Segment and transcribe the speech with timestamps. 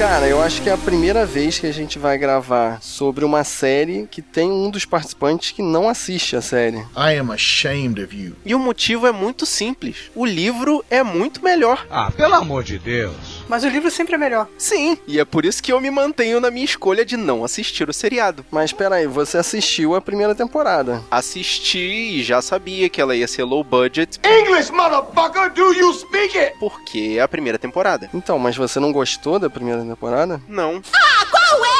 [0.00, 3.44] Cara, eu acho que é a primeira vez que a gente vai gravar sobre uma
[3.44, 6.78] série que tem um dos participantes que não assiste a série.
[6.96, 8.34] I am ashamed of you.
[8.42, 10.10] E o motivo é muito simples.
[10.14, 11.86] O livro é muito melhor.
[11.90, 13.39] Ah, pelo amor de Deus.
[13.50, 14.46] Mas o livro sempre é melhor.
[14.56, 17.90] Sim, e é por isso que eu me mantenho na minha escolha de não assistir
[17.90, 18.46] o seriado.
[18.48, 21.02] Mas peraí, você assistiu a primeira temporada.
[21.10, 21.80] Assisti
[22.20, 24.20] e já sabia que ela ia ser low budget.
[24.24, 26.56] English, motherfucker, do you speak it?
[26.60, 28.08] Porque é a primeira temporada.
[28.14, 30.40] Então, mas você não gostou da primeira temporada?
[30.46, 30.80] Não.
[30.94, 31.79] Ah, qual é?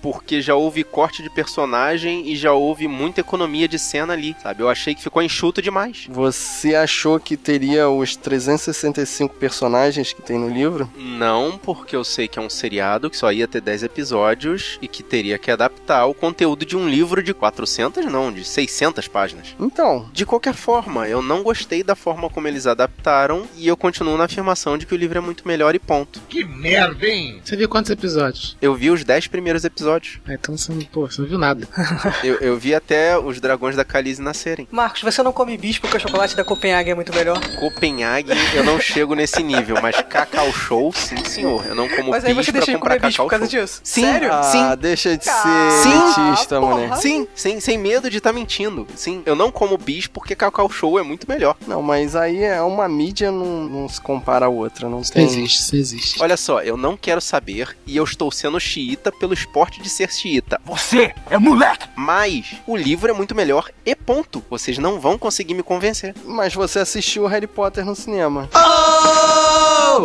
[0.00, 4.62] Porque já houve corte de personagem e já houve muita economia de cena ali, sabe?
[4.62, 6.06] Eu achei que ficou enxuto demais.
[6.10, 10.90] Você achou que teria os 365 personagens que tem no livro?
[10.96, 14.88] Não, porque eu sei que é um seriado que só ia ter 10 episódios e
[14.88, 19.54] que teria que adaptar o conteúdo de um livro de 400, não, de 600 páginas.
[19.58, 24.18] Então, de qualquer forma, eu não gostei da forma como eles adaptaram e eu continuo
[24.18, 26.20] na afirmação de que o livro é muito melhor e ponto.
[26.28, 27.40] Que merda, hein?
[27.42, 28.56] Você viu quantos episódios?
[28.60, 30.18] Eu vi os 10 primeiros episódios.
[30.26, 31.66] Ah, então você, pô, você não viu nada.
[32.24, 34.66] eu, eu vi até os dragões da Khaleesi nascerem.
[34.70, 37.38] Marcos, você não come bicho porque o chocolate da Copenhague é muito melhor?
[37.56, 41.64] Copenhague, eu não chego nesse nível, mas Cacau Show, sim senhor.
[41.66, 43.48] Eu não como mas aí bicho você deixa pra de comer comprar bicho por causa
[43.50, 43.60] Show.
[43.60, 43.80] disso?
[43.84, 44.32] Sim, Sério?
[44.32, 44.76] Ah, sim.
[44.80, 45.88] deixa de Ah, ser
[46.28, 46.74] elitista, porra.
[46.74, 46.96] mulher.
[46.96, 48.86] Sim, sem, sem medo de estar mentindo.
[48.94, 51.56] Sim, eu não como bicho porque Cacau Show é muito melhor.
[51.66, 54.88] Não, mas aí é uma mídia, não, não se compara a outra.
[54.88, 55.24] Não tem...
[55.24, 56.22] não existe, existe.
[56.22, 60.10] Olha só, eu não quero saber e eu estou sendo xiita pelo esporte de ser
[60.12, 60.60] xiita.
[60.64, 61.88] Você é moleque!
[61.96, 64.42] Mas o livro é muito melhor e ponto.
[64.48, 66.14] Vocês não vão conseguir me convencer.
[66.24, 68.48] Mas você assistiu Harry Potter no cinema.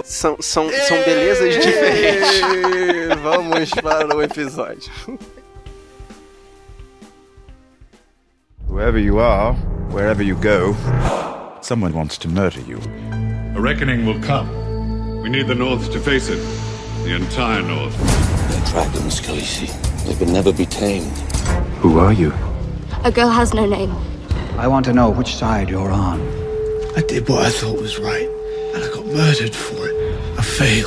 [0.04, 2.42] São, são, são belezas diferentes.
[3.24, 4.92] Vamos para o episódio.
[8.68, 9.56] Whoever you are,
[9.92, 10.76] wherever you go,
[11.62, 12.80] someone wants to murder you.
[13.56, 14.48] A reckoning will come.
[15.22, 16.40] We need the North to face it.
[17.10, 17.98] The entire North.
[18.52, 20.06] They're dragons, Khaleesi.
[20.06, 21.18] They can never be tamed.
[21.82, 22.32] Who are you?
[23.04, 23.92] A girl has no name.
[24.60, 26.22] I want to know which side you're on.
[26.96, 28.30] I did what I thought was right,
[28.76, 30.20] and I got murdered for it.
[30.38, 30.86] I failed.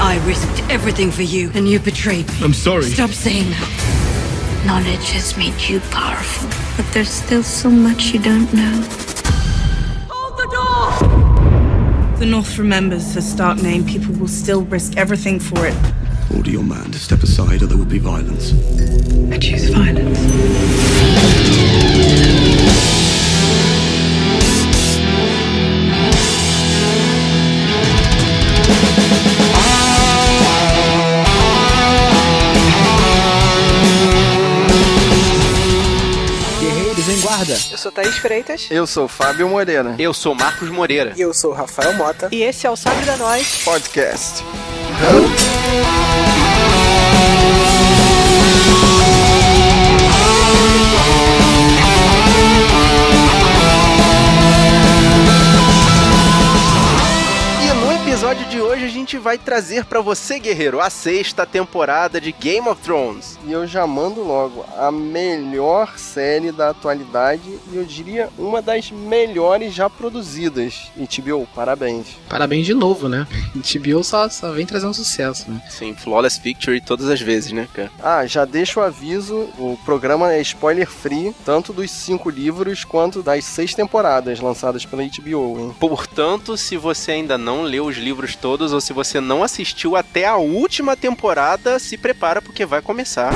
[0.00, 2.34] I risked everything for you, and you betrayed me.
[2.42, 2.82] I'm sorry.
[2.82, 4.64] Stop saying that.
[4.66, 9.09] Knowledge has made you powerful, but there's still so much you don't know.
[12.20, 13.86] The North remembers her stark name.
[13.86, 15.74] People will still risk everything for it.
[16.36, 18.52] Order your man to step aside or there will be violence.
[19.32, 20.18] I choose violence.
[37.30, 37.56] Guarda.
[37.70, 38.66] Eu sou Thaís Freitas.
[38.70, 39.94] Eu sou Fábio Moreira.
[39.98, 41.12] Eu sou Marcos Moreira.
[41.16, 42.28] E eu sou Rafael Mota.
[42.32, 44.42] E esse é o Sabe da Nós Podcast.
[57.62, 62.20] E no episódio de hoje a gente vai trazer pra você, guerreiro, a sexta temporada
[62.20, 63.38] de Game of Thrones.
[63.46, 68.90] E eu já mando logo a melhor série da atualidade e eu diria uma das
[68.90, 70.90] melhores já produzidas.
[70.96, 72.06] E TBO, parabéns.
[72.28, 73.26] Parabéns de novo, né?
[73.54, 75.60] HBO só, só vem trazendo sucesso, né?
[75.68, 77.90] Sim, Flawless Victory todas as vezes, né, cara?
[78.02, 83.22] Ah, já deixo o aviso, o programa é spoiler free, tanto dos cinco livros quanto
[83.22, 85.74] das seis temporadas lançadas pela HBO, hein?
[85.78, 90.26] Portanto, se você ainda não leu os livros todos ou se você não assistiu até
[90.26, 93.32] a última temporada, se prepara porque vai começar.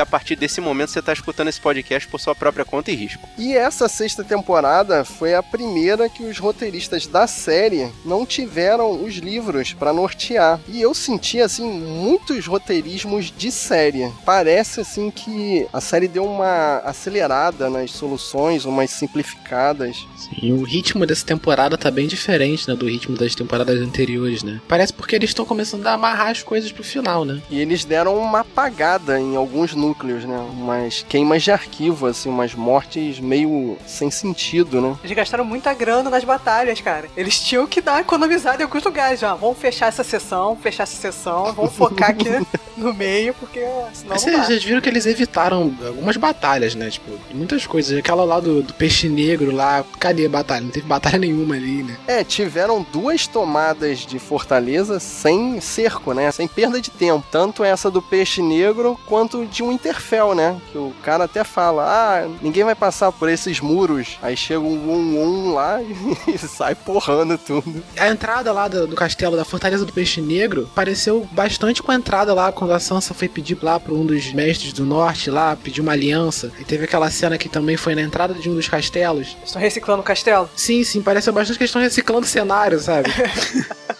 [0.00, 2.94] E a partir desse momento você tá escutando esse podcast por sua própria conta e
[2.94, 3.28] risco.
[3.36, 9.16] E essa sexta temporada foi a primeira que os roteiristas da série não tiveram os
[9.16, 10.58] livros pra nortear.
[10.66, 14.10] E eu senti assim muitos roteirismos de série.
[14.24, 19.98] Parece assim que a série deu uma acelerada nas soluções, umas simplificadas.
[20.16, 24.62] Sim, o ritmo dessa temporada tá bem diferente, né, do ritmo das temporadas anteriores, né?
[24.66, 27.42] Parece porque eles estão começando a amarrar as coisas pro final, né?
[27.50, 30.38] E eles deram uma apagada em alguns núcleos, né?
[30.52, 34.96] Umas queimas de arquivo, assim, umas mortes meio sem sentido, né?
[35.02, 37.08] Eles gastaram muita grana nas batalhas, cara.
[37.16, 39.20] Eles tinham que dar economizada em alguns lugares.
[39.20, 39.34] Já.
[39.34, 42.28] Vamos fechar essa sessão, fechar essa sessão, vamos focar aqui
[42.76, 43.60] no meio, porque
[43.92, 44.44] senão Mas não dá.
[44.44, 46.90] vocês viram que eles evitaram algumas batalhas, né?
[46.90, 47.98] Tipo, muitas coisas.
[47.98, 50.62] Aquela lá do, do peixe negro lá, cadê a batalha?
[50.62, 51.96] Não teve batalha nenhuma ali, né?
[52.06, 56.30] É, tiveram duas tomadas de fortaleza sem cerco, né?
[56.30, 57.24] Sem perda de tempo.
[57.30, 60.60] Tanto essa do peixe negro quanto de um Interfell, né?
[60.70, 64.18] Que o cara até fala: ah, ninguém vai passar por esses muros.
[64.22, 65.80] Aí chega um um, um lá
[66.26, 67.82] e sai porrando tudo.
[67.98, 71.94] A entrada lá do, do castelo da Fortaleza do Peixe Negro pareceu bastante com a
[71.94, 75.56] entrada lá quando a Sansa foi pedir lá para um dos mestres do norte lá,
[75.56, 76.52] pedir uma aliança.
[76.58, 79.36] E teve aquela cena que também foi na entrada de um dos castelos.
[79.44, 80.48] Estão reciclando o castelo?
[80.56, 83.10] Sim, sim, pareceu bastante que eles estão reciclando o cenário, sabe?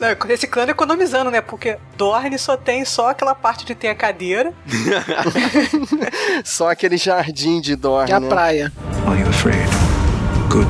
[0.00, 1.40] Não, reciclando e economizando, né?
[1.40, 4.54] Porque Dorne só tem só aquela parte de tem a cadeira.
[6.44, 8.10] Só aquele jardim de Dorne.
[8.10, 8.28] E a né?
[8.28, 8.72] praia.
[9.06, 9.66] Are you afraid?
[10.48, 10.68] Good.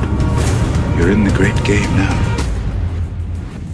[0.97, 2.09] You're in the great game now.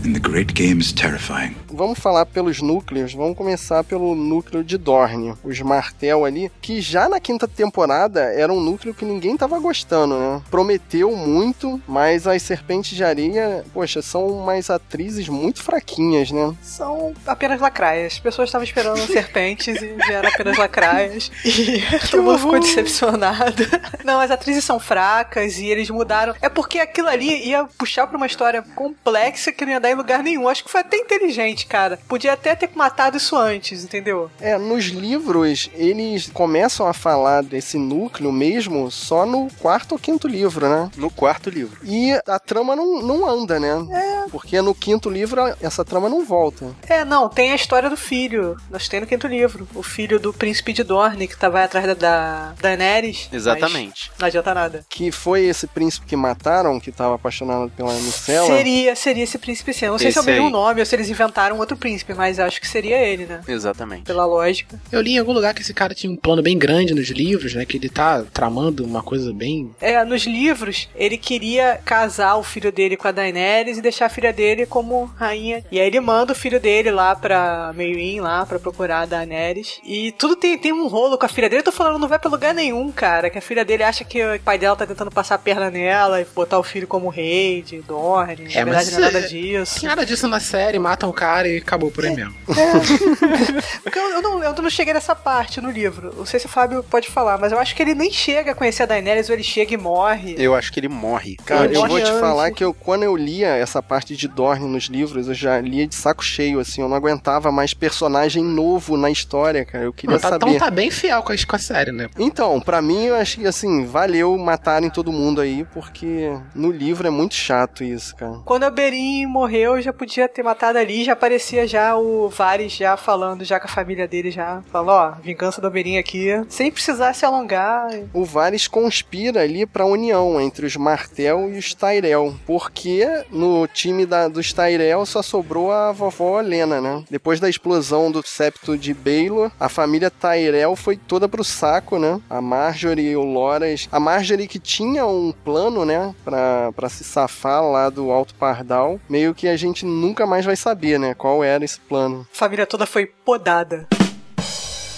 [0.04, 1.56] And the great game is terrifying.
[1.76, 3.14] Vamos falar pelos núcleos.
[3.14, 5.34] Vamos começar pelo núcleo de Dorne.
[5.44, 10.18] Os Martel ali, que já na quinta temporada era um núcleo que ninguém tava gostando,
[10.18, 10.42] né?
[10.50, 16.56] Prometeu muito, mas as Serpentes de Areia, poxa, são umas atrizes muito fraquinhas, né?
[16.62, 18.14] São apenas lacraias.
[18.14, 21.30] As pessoas estavam esperando serpentes e vieram apenas lacraias.
[21.76, 23.64] E todo mundo ficou decepcionado.
[24.04, 26.34] Não, as atrizes são fracas e eles mudaram.
[26.42, 29.96] É porque aquilo ali ia puxar pra uma história complexa que não ia dar em
[29.96, 30.48] lugar nenhum.
[30.48, 32.00] Acho que foi até inteligente, cara.
[32.08, 34.30] Podia até ter matado isso antes, entendeu?
[34.40, 40.28] É, nos livros, eles começam a falar desse núcleo mesmo só no quarto ou quinto
[40.28, 40.90] livro, né?
[40.98, 41.78] No quarto livro.
[41.84, 43.86] E a trama não, não anda, né?
[43.92, 44.30] É.
[44.30, 46.74] Porque no quinto livro essa trama não volta.
[46.88, 48.58] É, não, tem a história do filho.
[48.70, 49.68] Nós temos no quinto livro.
[49.76, 53.30] O filho do príncipe de Dorne, que tava atrás da, da Daenerys.
[53.32, 54.12] Exatamente.
[54.20, 54.86] Não adianta nada.
[54.90, 58.48] Que foi esse príncipe que mataram, que tava apaixonado pela Micela.
[58.48, 59.86] Seria, seria esse príncipe sim.
[59.86, 60.52] Eu Não sei se é o mesmo aí.
[60.52, 63.42] nome ou se eles inventaram outro príncipe, mas acho que seria ele, né?
[63.48, 64.04] Exatamente.
[64.04, 64.80] Pela lógica.
[64.92, 67.54] Eu li em algum lugar que esse cara tinha um plano bem grande nos livros,
[67.54, 67.66] né?
[67.66, 69.72] Que ele tá tramando uma coisa bem.
[69.82, 74.10] É, nos livros, ele queria casar o filho dele com a Daenerys e deixar a
[74.10, 75.64] filha dele como rainha.
[75.72, 79.80] E aí ele manda o filho dele lá pra Meereen, lá pra procurar a Daenerys.
[79.84, 81.62] E tudo tem, tem um rolo com a filha dele.
[81.62, 83.30] Eu tô falando, não vai pra lugar nenhum, cara.
[83.30, 86.22] Que a filha dele acha que o pai dela tá tentando passar a perna nela
[86.22, 88.44] e botar o filho como rei de Dorne.
[88.44, 89.80] Na É, verdade, mas não é nada é- disso.
[89.80, 92.36] Tem nada disso na série, matam o cara e acabou por aí mesmo.
[93.84, 96.14] Porque eu, eu não, eu não cheguei nessa parte no livro.
[96.18, 98.56] Não sei se o Fábio pode falar, mas eu acho que ele nem chega a
[98.56, 100.36] conhecer a Daenerys ou ele chega e morre.
[100.38, 101.36] Eu acho que ele morre.
[101.46, 102.20] Cara, eu Morre vou te antes.
[102.20, 105.88] falar que eu, quando eu lia essa parte de Dorne nos livros, eu já lia
[105.88, 109.84] de saco cheio, assim, eu não aguentava mais personagem novo na história, cara.
[109.84, 110.48] Eu queria tá, saber.
[110.48, 112.10] então tá bem fiel com a, com a série, né?
[112.18, 117.12] Então, pra mim, eu achei assim, valeu matarem todo mundo aí, porque no livro é
[117.12, 118.40] muito chato isso, cara.
[118.46, 122.96] Quando a Berin morreu, já podia ter matado ali, já aparecia já o Varys já
[122.96, 127.14] falando já com a família dele já, falando, ó, vingança da Berin aqui, sem precisar
[127.14, 127.90] se alongar.
[128.14, 134.06] O Varys conspira ali pra união entre os Martel e os Tyrell, porque no time
[134.06, 137.04] da, dos Tyrell só sobrou a vovó Lena, né?
[137.10, 142.22] Depois da explosão do septo de Baelor, a família Tyrell foi toda pro saco, né?
[142.30, 147.04] A Marjorie e o Loras, a Marjorie que tinha um plano, né, pra, pra se
[147.04, 151.44] safar lá do Alto Pardal, meio que a gente nunca mais vai saber, né, qual
[151.44, 152.28] era esse plano.
[152.32, 153.88] A família toda foi podada.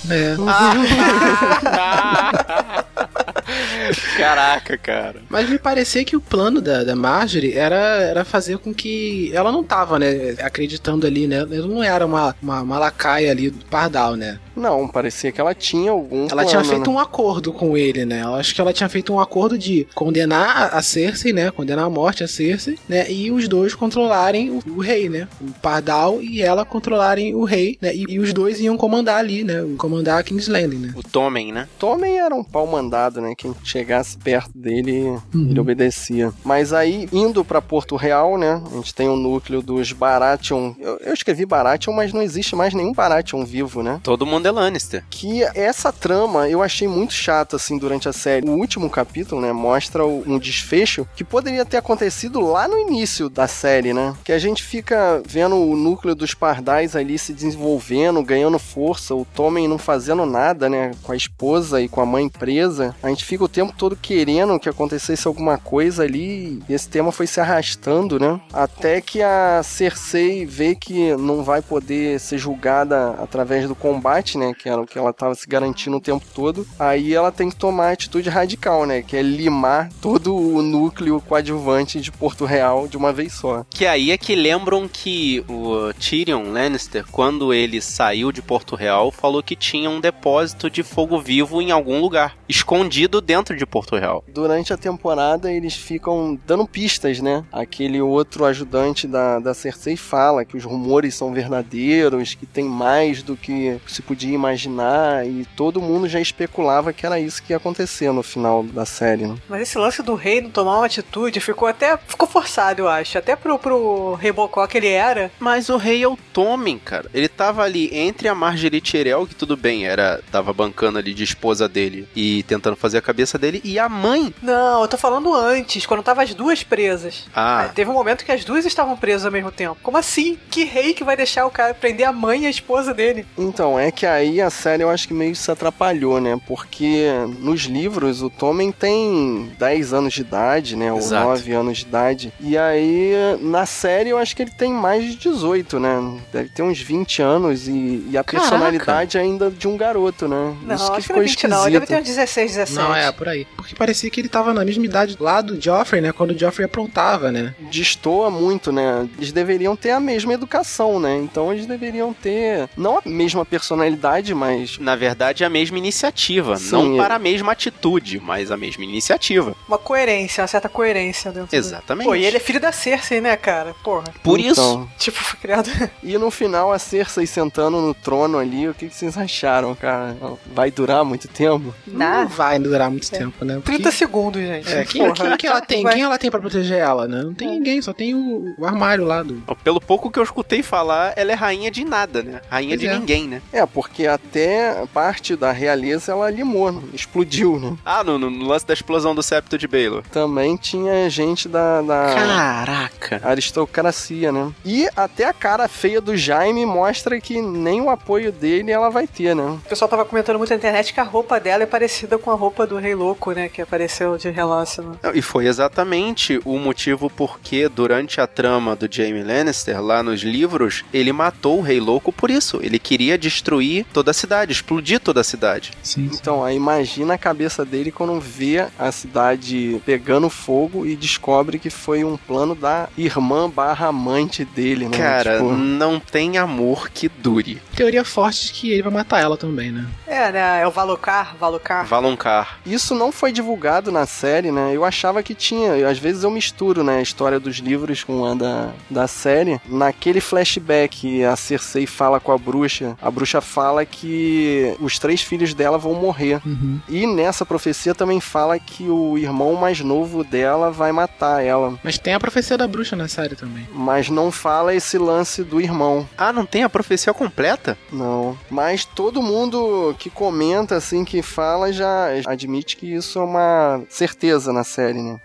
[0.10, 0.36] É.
[4.18, 5.22] Caraca, cara.
[5.30, 9.32] Mas me parecia que o plano da, da Marjorie era, era fazer com que.
[9.34, 10.36] Ela não tava, né?
[10.42, 11.38] Acreditando ali, né?
[11.38, 14.38] Ela não era uma, uma, uma lacaia ali do Pardal, né?
[14.58, 16.96] Não, parecia que ela tinha algum Ela plano, tinha feito né?
[16.96, 18.24] um acordo com ele, né?
[18.24, 21.52] Eu acho que ela tinha feito um acordo de condenar a Cersei, né?
[21.52, 23.10] Condenar a morte a Cersei, né?
[23.10, 25.28] E os dois controlarem o, o rei, né?
[25.42, 27.96] O Pardal e ela controlarem o rei, né?
[27.96, 29.64] E, e os dois iam comandar ali, né?
[29.78, 30.94] Comandar King's Landing, né?
[30.96, 31.68] O Tommen, né?
[31.78, 33.34] Tommen era um pau mandado, né?
[33.38, 36.34] Quem chegasse perto dele, ele obedecia.
[36.44, 38.62] Mas aí, indo pra Porto Real, né?
[38.72, 40.74] A gente tem o núcleo dos Baratheon.
[40.80, 44.00] Eu, eu escrevi Baratheon, mas não existe mais nenhum Baratheon vivo, né?
[44.04, 45.04] Todo mundo Lannister.
[45.10, 48.48] Que essa trama eu achei muito chata, assim, durante a série.
[48.48, 49.52] O último capítulo, né?
[49.52, 54.16] Mostra um desfecho que poderia ter acontecido lá no início da série, né?
[54.24, 59.26] Que a gente fica vendo o núcleo dos pardais ali se desenvolvendo, ganhando força, o
[59.26, 60.92] Tommen não fazendo nada, né?
[61.04, 62.96] Com a esposa e com a mãe presa.
[63.02, 67.12] A gente fica o tempo todo querendo que acontecesse alguma coisa ali e esse tema
[67.12, 68.40] foi se arrastando, né?
[68.54, 74.54] Até que a Cersei vê que não vai poder ser julgada através do combate, né?
[74.54, 76.66] Que era o que ela tava se garantindo o tempo todo.
[76.80, 79.02] Aí ela tem que tomar a atitude radical, né?
[79.02, 83.66] Que é limar todo o núcleo coadjuvante de Porto Real de uma vez só.
[83.70, 89.12] Que aí é que lembram que o Tyrion Lannister, quando ele saiu de Porto Real,
[89.12, 93.96] falou que tinha um depósito de fogo vivo em algum lugar, escondido dentro de Porto
[93.96, 94.24] Real.
[94.28, 97.44] Durante a temporada, eles ficam dando pistas, né?
[97.52, 103.24] Aquele outro ajudante da, da Cersei fala que os rumores são verdadeiros, que tem mais
[103.24, 107.58] do que se podia imaginar, e todo mundo já especulava que era isso que ia
[107.58, 109.36] acontecer no final da série, né?
[109.48, 111.98] Mas esse lance do rei não tomar uma atitude ficou até.
[111.98, 113.18] ficou forçado, eu acho.
[113.18, 115.32] Até pro, pro rei Bocó que ele era.
[115.40, 117.10] Mas o rei é o Tommen, cara.
[117.14, 121.24] Ele tava ali entre a Marjorie Tyrell, que tudo bem, era tava bancando ali de
[121.24, 124.34] esposa dele e tentando fazer a cabeça dele, e a mãe.
[124.42, 127.28] Não, eu tô falando antes, quando tava as duas presas.
[127.36, 127.62] Ah.
[127.62, 129.78] Aí teve um momento que as duas estavam presas ao mesmo tempo.
[129.84, 130.38] Como assim?
[130.50, 133.26] Que rei que vai deixar o cara prender a mãe e a esposa dele?
[133.38, 136.40] Então, é que aí a série eu acho que meio se atrapalhou, né?
[136.48, 137.06] Porque
[137.40, 140.92] nos livros o Tommen tem 10 anos de idade, né?
[140.92, 141.28] Ou Exato.
[141.28, 142.34] 9 anos de idade.
[142.40, 146.20] E aí na série eu acho que ele tem mais de 18, né?
[146.32, 147.27] Deve ter uns 20 anos
[147.68, 148.50] e, e a Caraca.
[148.50, 150.56] personalidade ainda de um garoto, né?
[150.64, 151.68] Não, Isso que acho que ficou não é 20 não.
[151.68, 152.16] Ele deve ter uns esquisito.
[152.16, 152.76] 16, 17.
[152.78, 153.48] Não, é, por aí.
[153.68, 156.14] Porque parecia que ele tava na mesma idade lá do Joffrey, né?
[156.14, 157.54] Quando o Joffrey aprontava, né?
[157.70, 159.08] Destoa muito, né?
[159.18, 161.18] Eles deveriam ter a mesma educação, né?
[161.18, 166.56] Então eles deveriam ter, não a mesma personalidade, mas Na verdade, a mesma iniciativa.
[166.56, 166.98] Sim, não é.
[166.98, 169.54] para a mesma atitude, mas a mesma iniciativa.
[169.68, 172.08] Uma coerência, uma certa coerência dentro do- Exatamente.
[172.08, 173.76] Pô, e ele é filho da Cersei, né, cara?
[173.84, 174.06] Porra.
[174.24, 174.52] Por Então.
[174.54, 174.90] isso.
[174.98, 175.70] Tipo, foi criado.
[176.02, 180.16] E no final, a Cersei sentando no trono ali, o que, que vocês acharam, cara?
[180.54, 181.74] Vai durar muito tempo?
[181.86, 183.57] Não vai durar muito tempo, né?
[183.62, 184.70] Porque- 30 segundos, gente.
[184.74, 185.84] É, quem, quem que ela tem?
[185.86, 187.22] Quem ela tem pra proteger ela, né?
[187.24, 189.42] Não tem ninguém, só tem o, o armário lá do.
[189.64, 192.42] Pelo pouco que eu escutei falar, ela é rainha de nada, né?
[192.50, 192.98] Rainha Pois de é.
[193.00, 193.42] ninguém, né?
[193.52, 196.82] É, porque até parte da realeza ela limou, né?
[196.94, 197.76] explodiu, né?
[197.86, 200.04] Ah, no, no- no lance da explosão do septo de Baelor.
[200.12, 203.22] Também tinha gente da, da Caraca.
[203.24, 204.52] aristocracia, né?
[204.66, 209.08] E até a cara feia do Jaime mostra que nem o apoio dele ela vai
[209.08, 209.44] ter, né?
[209.66, 212.36] O pessoal tava comentando muito na internet que a roupa dela é parecida com a
[212.36, 213.47] roupa do Rei Louco, né?
[213.50, 214.82] Que apareceu de relance.
[214.82, 214.96] Né?
[215.14, 220.84] E foi exatamente o motivo porque, durante a trama do Jaime Lannister, lá nos livros,
[220.94, 222.60] ele matou o Rei Louco por isso.
[222.62, 225.72] Ele queria destruir toda a cidade, explodir toda a cidade.
[225.84, 226.10] Sim.
[226.14, 231.70] Então, aí imagina a cabeça dele quando vê a cidade pegando fogo e descobre que
[231.70, 234.98] foi um plano da irmã barra amante dele, né?
[234.98, 237.62] Cara, Tipo, não tem amor que dure.
[237.76, 239.88] Teoria forte de que ele vai matar ela também, né?
[240.06, 240.62] É, né?
[240.62, 241.86] É o Valucar, Valucar.
[241.86, 242.60] Valoncar.
[242.66, 244.72] Isso não foi divulgado na série, né?
[244.74, 245.70] Eu achava que tinha.
[245.70, 246.98] Eu, às vezes eu misturo, né?
[246.98, 249.60] A história dos livros com a da, da série.
[249.66, 252.98] Naquele flashback, a Cersei fala com a bruxa.
[253.02, 256.42] A bruxa fala que os três filhos dela vão morrer.
[256.46, 256.80] Uhum.
[256.90, 261.78] E nessa profecia também fala que o irmão mais novo dela vai matar ela.
[261.84, 263.68] Mas tem a profecia da bruxa na série também.
[263.72, 266.08] Mas não fala esse lance do irmão.
[266.18, 267.78] Ah, não tem a profecia completa?
[267.92, 268.38] Não.
[268.50, 274.52] Mas todo mundo que comenta, assim, que fala, já admite que isso é uma certeza
[274.54, 275.18] na série, né?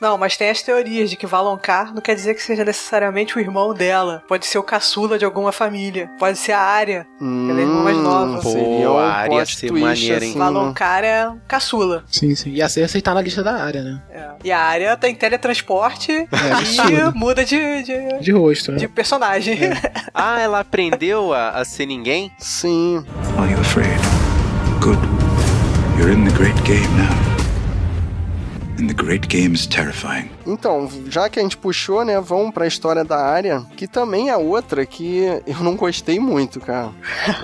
[0.00, 3.40] Não, mas tem as teorias de que Valoncar não quer dizer que seja necessariamente o
[3.40, 4.22] irmão dela.
[4.28, 6.10] Pode ser o caçula de alguma família.
[6.18, 7.06] Pode ser a área.
[7.20, 8.40] Ela é irmã mais nova.
[8.40, 10.30] Pô, seria um a área ser twist, maneira, hein?
[10.30, 12.04] assim, Valoncar é um caçula.
[12.10, 12.50] Sim, sim.
[12.52, 14.02] E a Cersei tá na lista da área, né?
[14.10, 14.28] É.
[14.44, 17.12] E a área tem teletransporte É, e absurdo.
[17.18, 18.78] muda de, de, De rosto, né?
[18.78, 19.58] de personagem.
[20.12, 22.30] Ah, ela aprendeu a, a ser ninguém?
[22.38, 23.04] Sim.
[23.38, 23.98] Are you afraid?
[24.80, 24.98] Good.
[25.98, 27.19] You're in the great game now.
[28.80, 30.30] And the great game is terrifying.
[30.46, 34.36] Então, já que a gente puxou, né, vamos pra história da área, que também é
[34.36, 36.90] outra que eu não gostei muito, cara.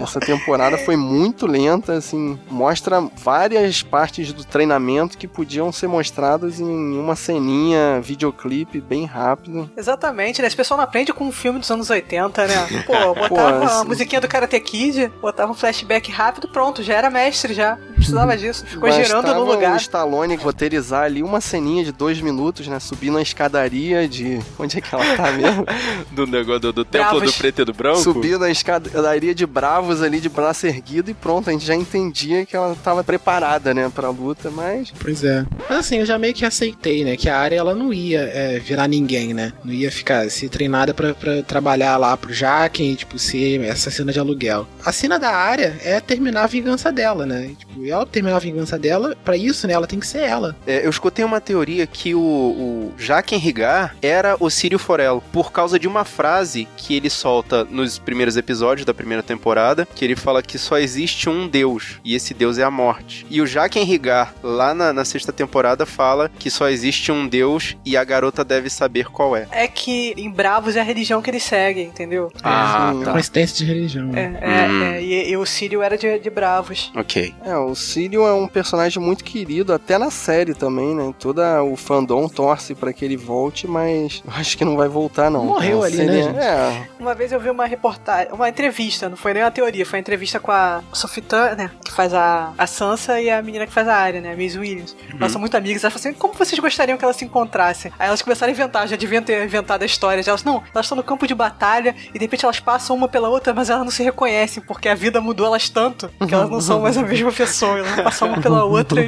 [0.00, 6.60] Essa temporada foi muito lenta, assim, mostra várias partes do treinamento que podiam ser mostradas
[6.60, 9.70] em uma ceninha, videoclipe bem rápido.
[9.76, 10.48] Exatamente, né?
[10.48, 12.54] Esse pessoal não aprende com um filme dos anos 80, né?
[12.86, 16.94] Pô, botava Pô, a assim- musiquinha do Karate Kid, botava um flashback rápido, pronto, já
[16.94, 17.76] era mestre já.
[17.76, 18.64] Não precisava disso.
[18.66, 19.72] Ficou girando Bastava no lugar.
[19.74, 24.40] o Stallone roteirizar ali uma ceninha de dois minutos, né, subindo a escadaria de...
[24.58, 25.66] Onde é que ela tá mesmo?
[26.12, 27.98] Do negócio do, do templo do preto e do branco?
[27.98, 32.46] Subindo a escadaria de bravos ali de braço erguido e pronto, a gente já entendia
[32.46, 35.46] que ela tava preparada, né, pra luta, mas Pois é.
[35.68, 37.16] Mas assim, eu já meio que aceitei, né?
[37.16, 39.52] Que a área ela não ia é, virar ninguém, né?
[39.64, 44.12] Não ia ficar ser treinada pra, pra trabalhar lá pro Jaquen, tipo, ser essa cena
[44.12, 44.66] de aluguel.
[44.84, 47.50] A cena da área é terminar a vingança dela, né?
[47.52, 49.74] E, tipo, ela terminar a vingança dela, pra isso, né?
[49.74, 50.56] Ela tem que ser ela.
[50.66, 55.52] É, eu escutei uma teoria que o, o Jaquen Rigar era o Sírio Forel, por
[55.52, 60.16] causa de uma frase que ele solta nos primeiros episódios da primeira temporada, que ele
[60.16, 63.26] fala que só existe um Deus, e esse Deus é a morte.
[63.30, 67.76] E o Jaquen Rigar, lá na, na sexta temporada, fala que só existe um Deus
[67.84, 69.46] e a garota deve saber qual é.
[69.50, 72.32] É que em Bravos é a religião que eles seguem, entendeu?
[72.42, 73.12] Ah, É tá.
[73.12, 74.10] coincidência de religião.
[74.10, 74.38] É, né?
[74.40, 74.82] é, Hum.
[74.82, 76.90] é, e, e o Sírio era de, de Bravos.
[76.96, 77.34] Ok.
[77.44, 81.14] É, o Sirio é um personagem muito querido, até na série também, né?
[81.18, 85.44] Toda o fandom torce pra que ele volte, mas acho que não vai voltar, não.
[85.44, 86.38] Morreu A ali, série né, é- gente?
[86.38, 89.98] É, Uma vez eu vi uma reportagem, uma entrevista, não foi nem uma teoria, foi
[89.98, 93.72] uma entrevista com a Sophie Turner, que faz a, a Sansa, e a menina que
[93.72, 94.96] faz a Arya, né, a Miss Williams.
[95.18, 97.92] Elas são muito amigas, elas falam assim, como vocês gostariam que elas se encontrassem?
[97.98, 100.86] Aí elas começaram a inventar, já deviam ter inventado a história, já elas, não, elas
[100.86, 103.84] estão no campo de batalha, e de repente elas passam uma pela outra, mas elas
[103.84, 107.02] não se reconhecem, porque a vida mudou elas tanto, que elas não são mais a
[107.02, 109.06] mesma pessoa, elas vão passar uma pela outra e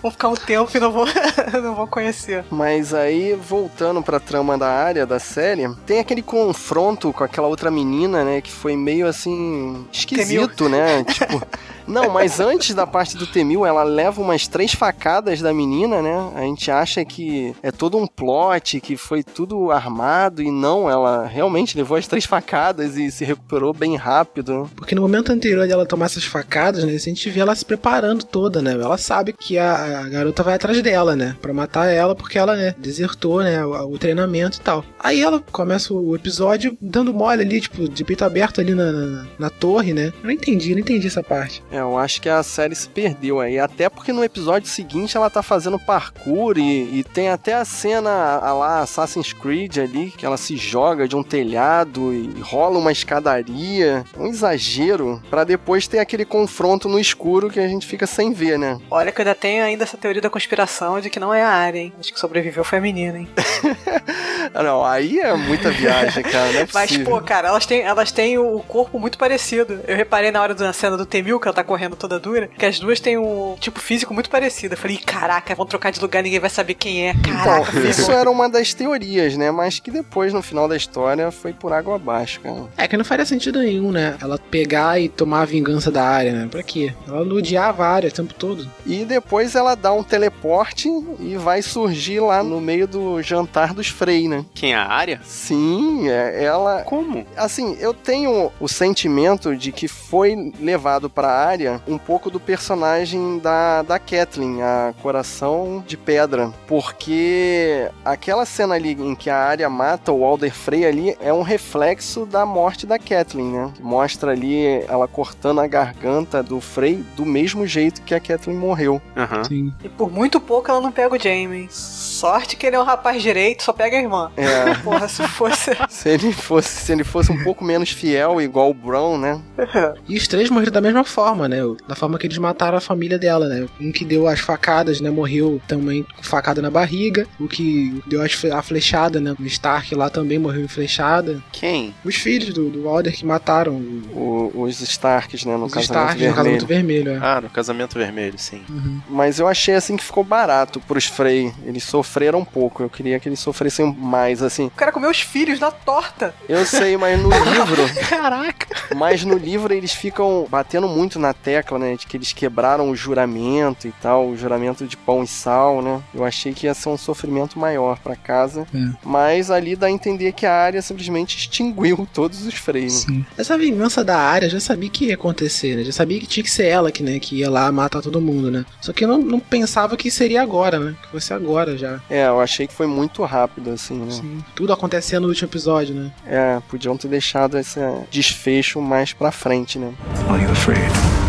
[0.00, 1.04] vão ficar um tempo e não vão,
[1.62, 2.44] não vão conhecer.
[2.50, 7.70] Mas aí, voltando pra trama da área da série, tem aquele confronto com aquela outra
[7.70, 8.40] menina, né?
[8.40, 9.86] Que foi meio assim.
[9.92, 11.04] esquisito, né?
[11.10, 11.42] Tipo.
[11.86, 16.32] Não, mas antes da parte do Temil, ela leva umas três facadas da menina, né?
[16.34, 21.26] A gente acha que é todo um plot, que foi tudo armado, e não, ela
[21.26, 24.70] realmente levou as três facadas e se recuperou bem rápido.
[24.76, 26.92] Porque no momento anterior de ela tomar essas facadas, né?
[26.92, 28.72] A gente vê ela se preparando toda, né?
[28.72, 31.36] Ela sabe que a, a garota vai atrás dela, né?
[31.40, 33.64] Pra matar ela, porque ela, né, desertou, né?
[33.64, 34.84] O, o treinamento e tal.
[34.98, 39.26] Aí ela começa o episódio dando mole ali, tipo, de peito aberto ali na, na,
[39.38, 40.12] na torre, né?
[40.22, 41.62] Eu não entendi, não entendi essa parte.
[41.70, 43.58] É, eu acho que a série se perdeu aí.
[43.58, 48.10] Até porque no episódio seguinte ela tá fazendo parkour e, e tem até a cena
[48.10, 52.92] a lá Assassin's Creed ali, que ela se joga de um telhado e rola uma
[52.92, 54.04] escadaria.
[54.16, 55.22] Um exagero.
[55.30, 58.78] Pra depois ter aquele confronto no escuro que a gente fica sem ver, né?
[58.90, 61.48] Olha que eu ainda tenho ainda essa teoria da conspiração de que não é a
[61.48, 61.92] Arya, hein?
[61.98, 63.28] Acho que sobreviveu foi a menina, hein?
[64.54, 66.60] Não, aí é muita viagem, cara.
[66.60, 69.80] É Mas, pô, cara, elas têm, elas têm o corpo muito parecido.
[69.86, 72.66] Eu reparei na hora da cena do Temil, que ela tá correndo toda dura, que
[72.66, 74.74] as duas têm um tipo físico muito parecido.
[74.74, 77.14] Eu falei, caraca, vão trocar de lugar, ninguém vai saber quem é.
[77.14, 79.50] Caraca, Então, isso era uma das teorias, né?
[79.50, 82.64] Mas que depois, no final da história, foi por água abaixo, cara.
[82.76, 84.16] É que não faria sentido nenhum, né?
[84.20, 86.48] Ela pegar e tomar a vingança da área, né?
[86.50, 86.92] Pra quê?
[87.06, 88.68] Ela odiava a área o tempo todo.
[88.86, 90.88] E depois ela dá um teleporte
[91.18, 94.44] e vai surgir lá no meio do jantar dos Frey, né?
[94.54, 95.20] Quem é a área?
[95.24, 96.82] Sim, é, ela.
[96.82, 97.24] Como?
[97.36, 101.49] Assim, eu tenho o sentimento de que foi levado pra área
[101.86, 106.52] um pouco do personagem da, da Kathleen, a Coração de Pedra.
[106.66, 111.42] Porque aquela cena ali em que a área mata o Alder Frey ali é um
[111.42, 113.72] reflexo da morte da Kathleen, né?
[113.74, 118.56] Que mostra ali ela cortando a garganta do Frey do mesmo jeito que a Kathleen
[118.58, 119.00] morreu.
[119.16, 119.44] Aham.
[119.44, 119.72] Sim.
[119.82, 121.68] E por muito pouco ela não pega o Jamie.
[121.70, 124.30] Sorte que ele é um rapaz direito, só pega a irmã.
[124.36, 124.74] É.
[124.82, 125.70] Porra, se fosse.
[125.88, 129.40] Se ele fosse, se ele fosse um pouco menos fiel, igual o Brown, né?
[130.08, 131.58] E os três morreram da mesma forma, né?
[131.88, 133.66] Da forma que eles mataram a família dela, né?
[133.80, 135.10] Um que deu as facadas, né?
[135.10, 137.26] Morreu também com facada na barriga.
[137.38, 139.34] O que deu as a flechada, né?
[139.38, 141.42] O Stark lá também morreu em flechada.
[141.52, 141.94] Quem?
[142.04, 145.56] Os filhos do, do Alder que mataram o- os Starks, né?
[145.56, 146.34] No os casamento Stark no vermelho.
[146.36, 147.10] casamento vermelho.
[147.12, 147.18] É.
[147.20, 148.62] Ah, no casamento vermelho, sim.
[149.08, 151.52] Mas eu achei assim que ficou barato pros Frey.
[151.64, 152.82] Eles sofreram um pouco.
[152.82, 154.66] Eu queria que eles sofressem mais, assim.
[154.66, 156.34] O cara comeu os filhos na torta.
[156.48, 158.08] Eu sei, mas no livro.
[158.08, 158.66] Caraca.
[158.96, 161.96] Mas no livro eles ficam batendo muito na tecla, né?
[161.96, 166.00] De que eles quebraram o juramento e tal, o juramento de pão e sal, né?
[166.14, 168.66] Eu achei que ia ser um sofrimento maior pra casa.
[168.74, 168.90] É.
[169.04, 172.84] Mas ali dá a entender que a área simplesmente extinguiu todos os Frey.
[172.84, 172.88] Né?
[172.90, 173.26] Sim.
[173.36, 175.84] Essa vingança da área já sabia que ia acontecer, né?
[175.84, 178.50] Já sabia que tinha que ser ela que, né, que ia lá matar todo mundo,
[178.50, 178.64] né?
[178.80, 180.94] Só que eu não, não pensava que seria agora, né?
[181.02, 182.00] Que fosse agora já.
[182.08, 184.10] É, eu achei que foi muito rápido, assim, né?
[184.10, 184.44] Sim.
[184.54, 186.12] Tudo acontecendo no último episódio, né?
[186.26, 189.92] É, podiam ter deixado esse desfecho mais pra frente, né?
[190.28, 191.19] Are you afraid?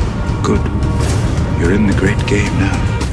[0.43, 0.62] Good.
[1.60, 3.08] You're in the great game now.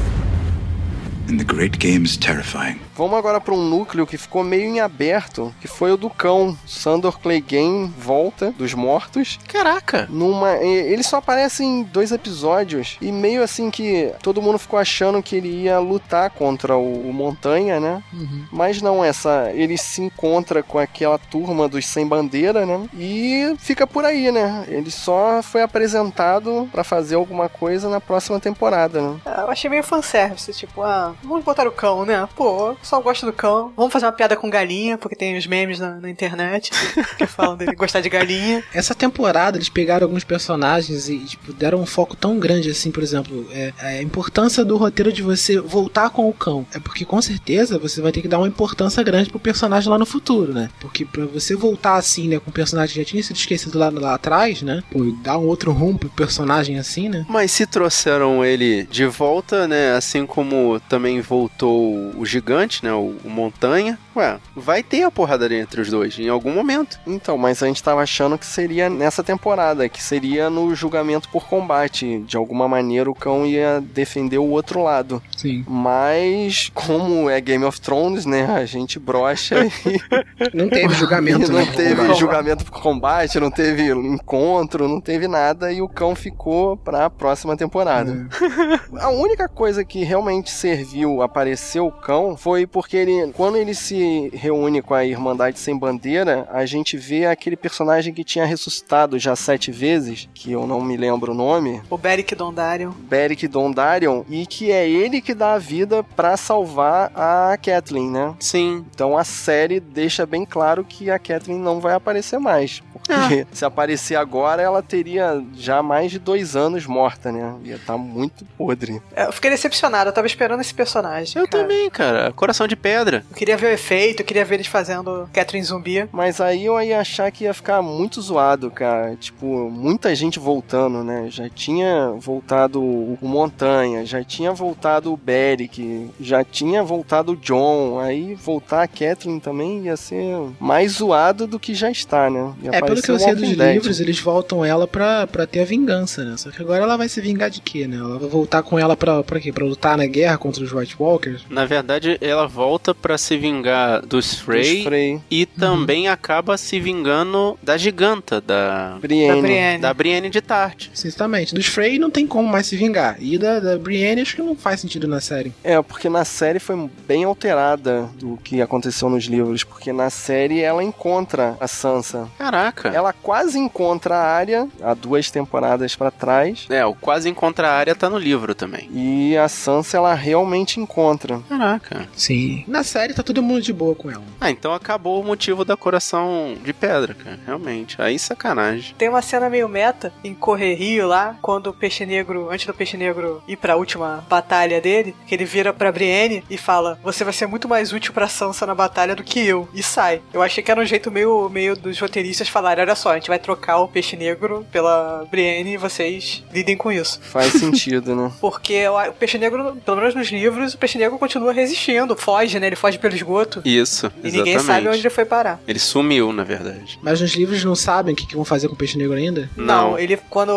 [1.27, 2.79] And the great game is terrifying.
[2.99, 6.57] Vamos agora para um núcleo que ficou meio em aberto, que foi o do cão.
[6.67, 9.39] Sandor Clegane volta dos mortos.
[9.47, 10.05] Caraca!
[10.09, 15.23] Numa, ele só aparece em dois episódios e meio assim que todo mundo ficou achando
[15.23, 18.03] que ele ia lutar contra o, o Montanha, né?
[18.51, 22.85] Mas não, essa ele se encontra com aquela turma dos sem bandeira, né?
[22.93, 24.65] E fica por aí, né?
[24.67, 29.21] Ele só foi apresentado para fazer alguma coisa na próxima temporada, né?
[29.25, 32.27] Eu achei meio fanservice, tipo, ah, vamos botar o cão, né?
[32.35, 33.71] Pô, só gosta do cão.
[33.77, 36.71] Vamos fazer uma piada com galinha, porque tem os memes na, na internet
[37.17, 38.63] que falam dele gostar de galinha.
[38.73, 43.03] Essa temporada eles pegaram alguns personagens e tipo, deram um foco tão grande assim, por
[43.03, 46.65] exemplo, é, a importância do roteiro de você voltar com o cão.
[46.73, 49.97] É porque com certeza você vai ter que dar uma importância grande pro personagem lá
[49.97, 50.69] no futuro, né?
[50.79, 53.89] Porque pra você voltar assim, né, com o personagem que já tinha sido esquecido lá,
[53.89, 54.81] lá atrás, né?
[54.91, 57.25] Pô, dar um outro rumo pro personagem assim, né?
[57.29, 59.93] Mas se trouxeram ele de volta, né?
[59.93, 62.93] Assim como também voltou o gigante, né?
[62.93, 63.97] O, o Montanha.
[64.15, 66.99] Ué, vai ter a porrada entre os dois em algum momento.
[67.07, 71.47] Então, mas a gente tava achando que seria nessa temporada, que seria no julgamento por
[71.47, 72.19] combate.
[72.19, 75.21] De alguma maneira o cão ia defender o outro lado.
[75.35, 75.63] Sim.
[75.67, 78.45] Mas, como é Game of Thrones, né?
[78.45, 79.99] A gente brocha e.
[80.53, 81.71] Não teve julgamento, não né?
[81.75, 87.09] teve julgamento por combate, não teve encontro, não teve nada e o cão ficou pra
[87.09, 88.27] próxima temporada.
[88.99, 94.29] A única coisa que realmente serviu aparecer o cão foi porque ele, quando ele se
[94.33, 99.35] reúne com a Irmandade Sem Bandeira, a gente vê aquele personagem que tinha ressuscitado já
[99.35, 102.91] sete vezes, que eu não me lembro o nome, O Beric Dondarrion.
[102.91, 108.33] Beric Dondarrion, e que é ele que dá a vida pra salvar a Kathleen, né?
[108.39, 108.85] Sim.
[108.93, 112.81] Então a série deixa bem claro que a Kathleen não vai aparecer mais.
[112.93, 113.45] Porque Ah.
[113.51, 117.55] se aparecer agora, ela teria já mais de dois anos morta, né?
[117.63, 119.01] Ia estar muito podre.
[119.15, 121.41] É, Eu fiquei decepcionado, eu tava esperando esse personagem.
[121.41, 121.63] Eu cara.
[121.63, 122.31] também, cara.
[122.33, 123.23] Coração de pedra.
[123.29, 126.07] Eu queria ver o efeito, eu queria ver eles fazendo Catherine zumbi.
[126.11, 129.15] Mas aí eu ia achar que ia ficar muito zoado, cara.
[129.15, 131.27] Tipo, muita gente voltando, né?
[131.29, 137.99] Já tinha voltado o Montanha, já tinha voltado o Beric, já tinha voltado o John.
[137.99, 142.53] Aí voltar a Kathleen também ia ser mais zoado do que já está, né?
[142.63, 145.65] Ia É, pelo que eu sei dos livros, eles voltam ela pra, pra ter a
[145.65, 146.35] vingança, né?
[146.37, 147.97] Só que agora ela vai se vingar de quê, né?
[147.97, 149.51] Ela vai voltar com ela pra, pra quê?
[149.51, 151.45] Pra lutar na guerra contra os White Walkers?
[151.49, 155.21] Na verdade, ela volta pra se vingar dos Frey, Dos Frey.
[155.29, 159.35] e também acaba se vingando da giganta, da Brienne.
[159.35, 159.81] Da Brienne.
[159.81, 160.91] da Brienne de Tarte.
[160.93, 163.17] Sinceramente, dos Frey não tem como mais se vingar.
[163.19, 165.53] E da, da Brienne acho que não faz sentido na série.
[165.63, 170.61] É, porque na série foi bem alterada do que aconteceu nos livros, porque na série
[170.61, 172.27] ela encontra a Sansa.
[172.37, 172.89] Caraca.
[172.89, 176.65] Ela quase encontra a área há duas temporadas pra trás.
[176.69, 178.89] É, o quase encontra a área tá no livro também.
[178.93, 181.39] E a Sansa ela realmente encontra.
[181.49, 182.07] Caraca.
[182.15, 182.28] Sim.
[182.67, 184.23] Na série tá todo mundo de boa com ela.
[184.39, 187.39] Ah, então acabou o motivo da coração de pedra, cara.
[187.45, 188.01] Realmente.
[188.01, 188.93] Aí sacanagem.
[188.97, 192.97] Tem uma cena meio meta em Correrio lá, quando o Peixe Negro, antes do Peixe
[192.97, 197.33] Negro ir pra última batalha dele, que ele vira pra Brienne e fala: Você vai
[197.33, 199.67] ser muito mais útil pra Sansa na batalha do que eu.
[199.73, 200.21] E sai.
[200.31, 203.29] Eu achei que era um jeito meio, meio dos roteiristas falarem: Olha só, a gente
[203.29, 207.19] vai trocar o Peixe Negro pela Brienne e vocês lidem com isso.
[207.23, 208.31] Faz sentido, né?
[208.39, 212.59] Porque o o Peixe Negro, pelo menos nos livros, o Peixe Negro continua resistindo, foge,
[212.59, 212.67] né?
[212.67, 213.61] Ele foge pelo esgoto.
[213.65, 214.37] Isso, E exatamente.
[214.37, 215.59] ninguém sabe onde ele foi parar.
[215.67, 216.99] Ele sumiu, na verdade.
[217.01, 219.49] Mas nos livros não sabem o que, que vão fazer com o Peixe Negro ainda?
[219.55, 220.51] Não, ele quando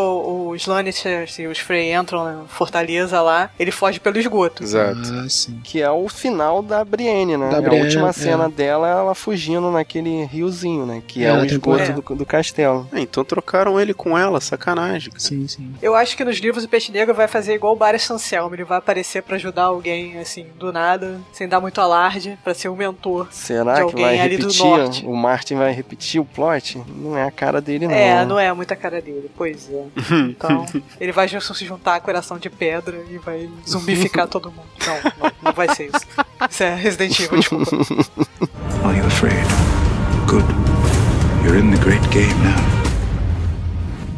[0.50, 4.62] os Lannisters e os Frey entram na fortaleza lá, ele foge pelo esgoto.
[4.62, 5.00] Exato.
[5.14, 5.60] Ah, sim.
[5.64, 7.50] Que é o final da Brienne, né?
[7.50, 8.12] Da É Brienne, a última é.
[8.12, 11.02] cena dela ela fugindo naquele riozinho, né?
[11.06, 12.88] Que É, é, o esgoto do, do castelo.
[12.92, 15.10] Ah, então trocaram ele com ela, sacanagem.
[15.10, 15.20] cara.
[15.20, 15.72] Sim, sim.
[15.80, 18.64] Eu acho que nos livros o Peixe Negro vai fazer igual o Bares Anselmo, ele
[18.64, 22.76] vai aparecer pra ajudar alguém, assim, do nada, sem dar muito alarde, pra ser um
[22.76, 23.28] mentor.
[23.28, 24.64] de Será que alguém vai ali do repetir?
[24.66, 25.06] norte.
[25.06, 26.82] O Martin vai repetir o plot?
[26.88, 27.94] Não é a cara dele, não.
[27.94, 29.84] É, não é muita cara dele, pois é.
[30.32, 30.64] Então,
[30.98, 34.62] ele vai se juntar a coração de pedra e vai zumbificar todo mundo.
[34.86, 36.06] Não, não, não vai ser isso.
[36.50, 37.70] Isso é Resident Evil, desculpa.
[38.84, 39.46] Are you afraid?
[40.26, 40.44] Good.
[41.44, 42.81] You're in the great game now.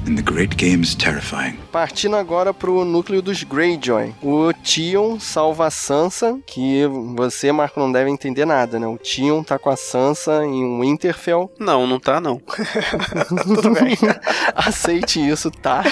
[0.06, 1.56] And the great game is terrifying.
[1.72, 4.14] Partindo agora pro núcleo dos Greyjoy.
[4.22, 6.82] O Tion salva a Sansa, que
[7.16, 8.86] você, Marco, não deve entender nada, né?
[8.86, 11.50] O Tion tá com a Sansa em Winterfell.
[11.58, 12.38] Não, não tá não.
[13.44, 13.96] Tudo bem.
[14.54, 15.82] Aceite isso, tá?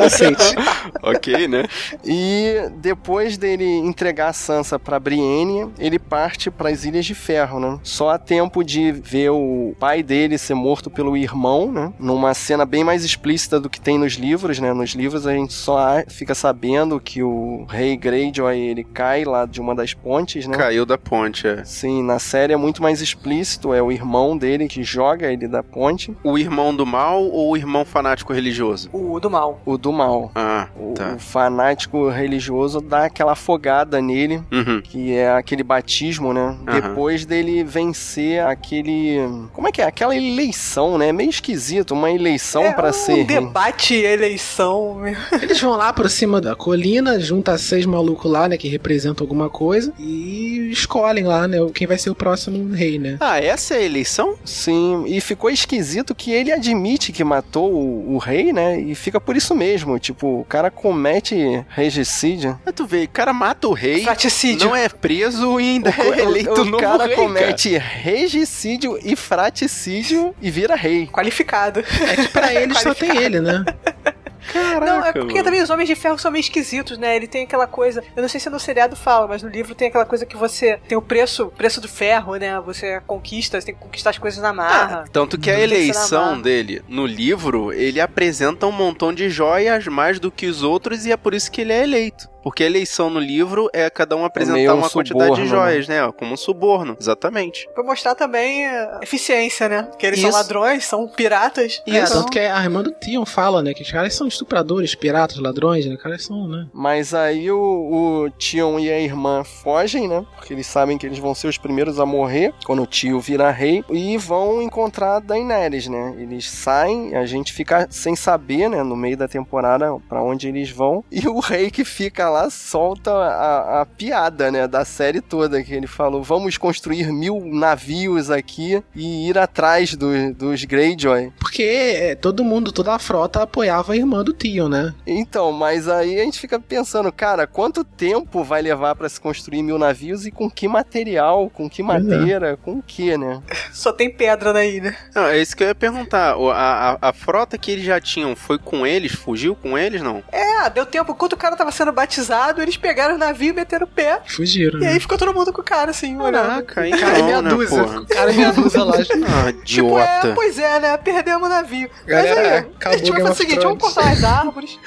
[0.00, 0.54] Aceite.
[1.02, 1.64] ok, né?
[2.04, 7.58] E depois dele entregar a Sansa pra Brienne, ele parte para as Ilhas de Ferro,
[7.58, 7.80] né?
[7.82, 11.92] Só há tempo de ver o pai dele ser morto pelo irmão, né?
[11.98, 14.72] Numa cena bem mais explícita do que tem nos livros, né?
[14.72, 19.60] Nos livros a gente só fica sabendo que o rei Greyjoy ele cai lá de
[19.60, 20.56] uma das pontes, né?
[20.56, 21.64] Caiu da ponte, é.
[21.64, 25.62] Sim, na série é muito mais explícito, é o irmão dele que joga ele da
[25.62, 28.88] ponte, O irmão do mal ou o irmão fanático religioso?
[28.92, 29.60] O do mal.
[29.64, 30.30] o do mal.
[30.34, 31.14] Ah, O, tá.
[31.14, 34.80] o fanático religioso dá aquela afogada nele, Uhum.
[34.82, 36.56] que é aquele batismo, né?
[36.66, 36.80] Aham.
[36.80, 39.18] Depois dele vencer aquele.
[39.52, 39.84] Como é que é?
[39.86, 41.12] Aquela eleição, né?
[41.12, 43.52] Meio esquisito, uma eleição É pra um ser rei.
[43.52, 45.16] Bate eleição, meu.
[45.40, 49.48] Eles vão lá por cima da colina, junta seis malucos lá, né, que representam alguma
[49.48, 53.16] coisa, e escolhem lá, né, quem vai ser o próximo rei, né?
[53.20, 54.36] Ah, essa é a eleição?
[54.44, 58.78] Sim, e ficou esquisito que ele admite que matou o, o rei, né?
[58.80, 59.98] E fica por isso mesmo.
[59.98, 62.58] Tipo, o cara comete regicídio.
[62.64, 64.68] Mas tu vê, o cara mata o rei, Fraticídio.
[64.68, 68.98] não é preso e ainda O, é eleito o, o novo cara rei, comete regicídio
[69.02, 71.06] e fraticídio e vira rei.
[71.06, 71.80] Qualificado.
[71.80, 73.64] É que pra eles só tem ele, né?
[74.52, 75.44] Caraca, Não, é porque mano.
[75.44, 77.16] também os Homens de Ferro são meio esquisitos, né?
[77.16, 78.02] Ele tem aquela coisa.
[78.14, 80.78] Eu não sei se no seriado fala, mas no livro tem aquela coisa que você
[80.88, 82.60] tem o preço, preço do ferro, né?
[82.60, 85.04] Você conquista, você tem que conquistar as coisas na marra.
[85.12, 90.30] Tanto que a eleição dele no livro, ele apresenta um montão de joias mais do
[90.30, 92.28] que os outros e é por isso que ele é eleito.
[92.46, 95.88] Porque a eleição no livro é cada um apresentar um uma quantidade de suborno, joias,
[95.88, 96.12] né?
[96.16, 97.68] Como um suborno, exatamente.
[97.74, 99.88] Pra mostrar também a eficiência, né?
[99.98, 100.38] Que eles são Isso.
[100.38, 101.82] ladrões, são piratas.
[101.84, 104.94] É, Então, tanto que a irmã do Tion fala, né, que os caras são estupradores,
[104.94, 105.96] piratas, ladrões, né?
[105.96, 106.68] Os caras são, né?
[106.72, 110.24] Mas aí o, o Tion e a irmã fogem, né?
[110.36, 113.50] Porque eles sabem que eles vão ser os primeiros a morrer quando o tio virar
[113.50, 113.82] rei.
[113.90, 116.14] E vão encontrar a Daenerys, né?
[116.16, 118.84] Eles saem, a gente fica sem saber, né?
[118.84, 121.04] No meio da temporada pra onde eles vão.
[121.10, 124.66] E o rei que fica lá solta a, a piada, né?
[124.68, 125.62] Da série toda.
[125.62, 131.32] Que ele falou: vamos construir mil navios aqui e ir atrás do- dos Greyjoy.
[131.38, 134.94] Porque é, todo mundo, toda a frota apoiava a irmã do Tion, né?
[135.06, 139.62] Então, mas aí a gente fica pensando, cara, quanto tempo vai levar pra se construir
[139.62, 141.84] mil navios e com que material, com que é.
[141.84, 143.42] madeira, com o que, né?
[143.72, 144.96] Só tem pedra na ilha.
[145.14, 146.34] Não, é isso que eu ia perguntar.
[146.34, 149.12] A, a, a frota que eles já tinham foi com eles?
[149.12, 150.22] Fugiu com eles, não?
[150.32, 151.12] É, deu tempo.
[151.12, 152.25] Enquanto o cara tava sendo batizado,
[152.58, 154.20] eles pegaram o navio e meteram o pé.
[154.26, 154.78] Fugiram.
[154.78, 154.92] E né?
[154.92, 156.64] aí ficou todo mundo com o cara, assim, olhando.
[156.64, 157.82] Caraca, então, Cara, é meia né, dúzia.
[157.84, 158.00] porra?
[158.00, 158.94] O cara é meia dúzia lá.
[158.96, 160.32] Ah, Tipo, é, idiota.
[160.34, 160.96] pois é, né?
[160.96, 161.88] Perdemos o navio.
[162.06, 164.78] Galera, Mas aí, acabou a gente vai fazer o seguinte: vamos cortar as árvores,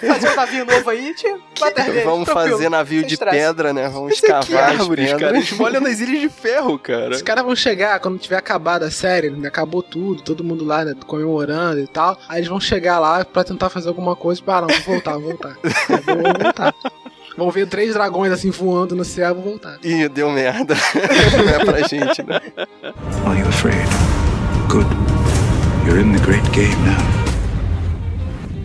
[0.00, 1.26] fazer um navio novo aí, te
[1.60, 3.36] bater Vamos tranquilo, fazer navio de estresse.
[3.36, 3.88] pedra, né?
[3.88, 5.20] Vamos Que escavar as árvores, pedras.
[5.20, 5.36] cara.
[5.36, 7.10] Eles molham nas ilhas de ferro, cara.
[7.10, 9.48] Os caras vão chegar quando tiver acabado a série, né?
[9.48, 12.18] acabou tudo, todo mundo lá né, comemorando e tal.
[12.28, 14.40] Aí eles vão chegar lá pra tentar fazer alguma coisa.
[14.40, 15.56] Tipo, ah, não, vou voltar, vou voltar.
[16.06, 16.74] Vou voltar.
[17.36, 19.78] Vão ver três dragões assim voando no céu, vou voltar.
[19.82, 20.74] Ih, deu merda.
[21.36, 22.40] Não é pra gente, né?
[23.26, 23.86] Are you afraid?
[24.68, 24.86] Good.
[25.86, 27.35] You're in the great game now.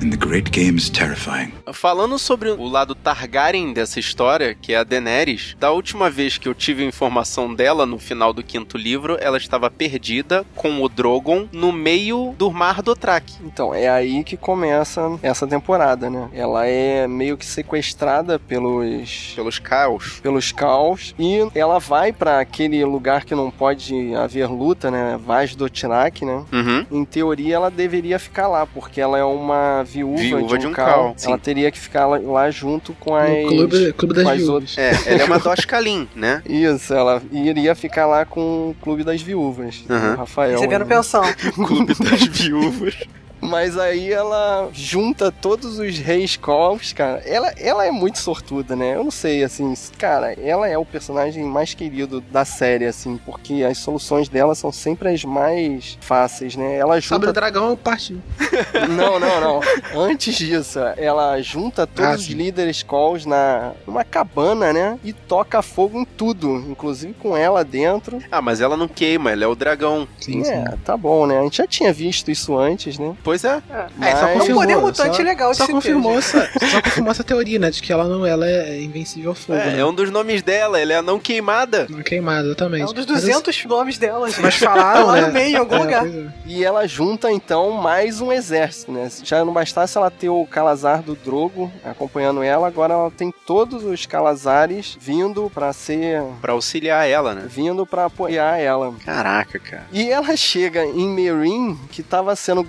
[0.02, 1.52] And the great game is terrifying.
[1.72, 6.48] Falando sobre o lado Targaryen dessa história, que é a Daenerys, da última vez que
[6.50, 11.48] eu tive informação dela, no final do quinto livro, ela estava perdida com o Drogon
[11.52, 13.36] no meio do Mar Dothraki.
[13.44, 16.30] Então, é aí que começa essa temporada, né?
[16.34, 20.20] Ela é meio que sequestrada pelos Pelos caos.
[20.20, 25.20] pelos caos e ela vai pra aquele lugar que não pode haver luta, né?
[25.24, 26.44] Vaz do Tirak, né?
[26.52, 26.86] Uhum.
[26.90, 30.68] Em teoria, ela deveria ficar lá, porque ela é uma viúva, Viúva de um, de
[30.68, 30.88] um cal.
[30.88, 31.16] cal.
[31.24, 33.30] Ela teria que ficar lá, lá junto com as...
[33.30, 34.50] No clube, clube das viúvas.
[34.50, 34.78] outras.
[34.78, 36.42] É, ela é uma Doshkalin, né?
[36.48, 40.54] Isso, ela iria ficar lá com o Clube das Viúvas, o Rafael.
[40.54, 40.96] Recebendo né?
[40.96, 41.24] pensão.
[41.54, 42.98] Clube das Viúvas.
[43.42, 47.22] Mas aí ela junta todos os reis Calls, cara.
[47.26, 48.96] Ela, ela é muito sortuda, né?
[48.96, 53.64] Eu não sei, assim, cara, ela é o personagem mais querido da série, assim, porque
[53.64, 56.76] as soluções dela são sempre as mais fáceis, né?
[56.78, 57.34] Ela Sabre o junta.
[57.34, 58.20] dragão partiu.
[58.90, 59.60] Não, não, não.
[59.96, 62.34] Antes disso, ela junta todos Ah, os sim.
[62.34, 65.00] líderes Calls na numa cabana, né?
[65.04, 68.20] E toca fogo em tudo, inclusive com ela dentro.
[68.32, 70.08] Ah, mas ela não queima, ela é o dragão.
[70.20, 70.52] Sim, sim.
[70.52, 71.40] É, tá bom, né?
[71.40, 73.16] A gente já tinha visto isso antes, né?
[73.24, 73.62] Pois é.
[74.02, 74.42] É, só Mas- confirmou.
[74.42, 77.70] É um poder mutante só, legal de só confirmou essa, Só confirmou essa teoria, né?
[77.72, 79.58] De que ela não ela é invencível ao fogo.
[79.60, 79.80] É, né?
[79.80, 81.88] é um dos nomes dela, ela é a não queimada.
[81.90, 82.82] Não queimada, exatamente.
[82.84, 84.42] É um dos Mas 200 nomes dela, gente.
[84.42, 85.22] Mas falaram, lá né?
[85.28, 86.02] no meio, em algum É, lugar.
[86.02, 86.28] pois é.
[86.46, 89.10] E ela junta então mais um exército, né?
[89.24, 93.84] Já não bastasse ela ter o Calazar do Drogo acompanhando ela, agora ela tem todos
[93.84, 97.46] os Calazares vindo pra ser Pra auxiliar ela, né?
[97.48, 98.94] vindo pra apoiar ela.
[99.06, 99.86] Caraca, cara.
[99.92, 102.64] E ela chega em Meereen, que estava sendo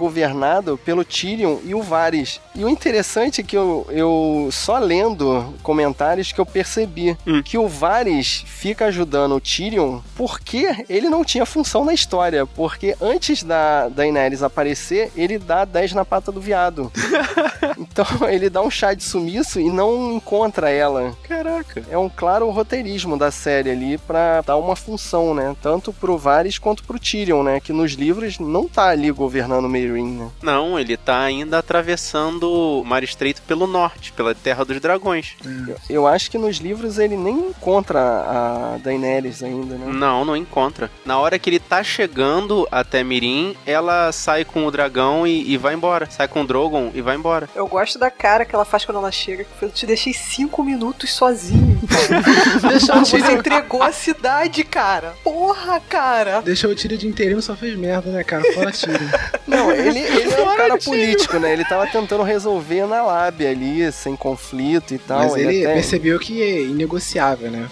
[0.84, 2.40] pelo Tyrion e o Varys.
[2.54, 7.42] E o interessante é que eu, eu só lendo comentários que eu percebi Hum.
[7.42, 12.46] que o Varys fica ajudando o Tyrion porque ele não tinha função na história.
[12.46, 16.90] Porque antes da Daenerys aparecer, ele dá 10 na pata do viado.
[17.78, 21.16] então ele dá um chá de sumiço e não encontra ela.
[21.22, 21.82] Caraca.
[21.90, 25.54] É um claro roteirismo da série ali pra dar uma função, né?
[25.62, 27.60] Tanto pro Varys quanto pro Tyrion, né?
[27.60, 30.30] Que nos livros não tá ali governando Meereen, né?
[30.42, 35.36] Não, ele tá ainda atravessando o Mar Estreito pelo norte, pela Terra dos Dragões.
[35.68, 39.92] Eu, eu acho que nos livros ele nem encontra a Daenerys ainda, né?
[39.92, 40.90] Não, não encontra.
[41.04, 45.56] Na hora que ele tá chegando até Mirim, ela sai com o dragão e, e
[45.56, 46.08] vai embora.
[46.10, 47.48] Sai com o Drogon e vai embora.
[47.54, 49.44] Eu gosto da cara que ela faz quando ela chega.
[49.44, 51.80] que Eu te deixei cinco minutos sozinho.
[52.68, 55.14] Deixou o Você entregou a cidade, cara.
[55.22, 56.40] Porra, cara.
[56.42, 58.42] deixou o tiro de inteirinho só fez merda, né, cara?
[58.52, 58.98] Fora tiro.
[59.46, 61.52] Não, ele, ele é um cara político, né?
[61.52, 65.20] Ele tava tentando resolver na lábia ali, sem conflito e tal.
[65.20, 67.68] Mas ele até- percebeu que é inegociável, né?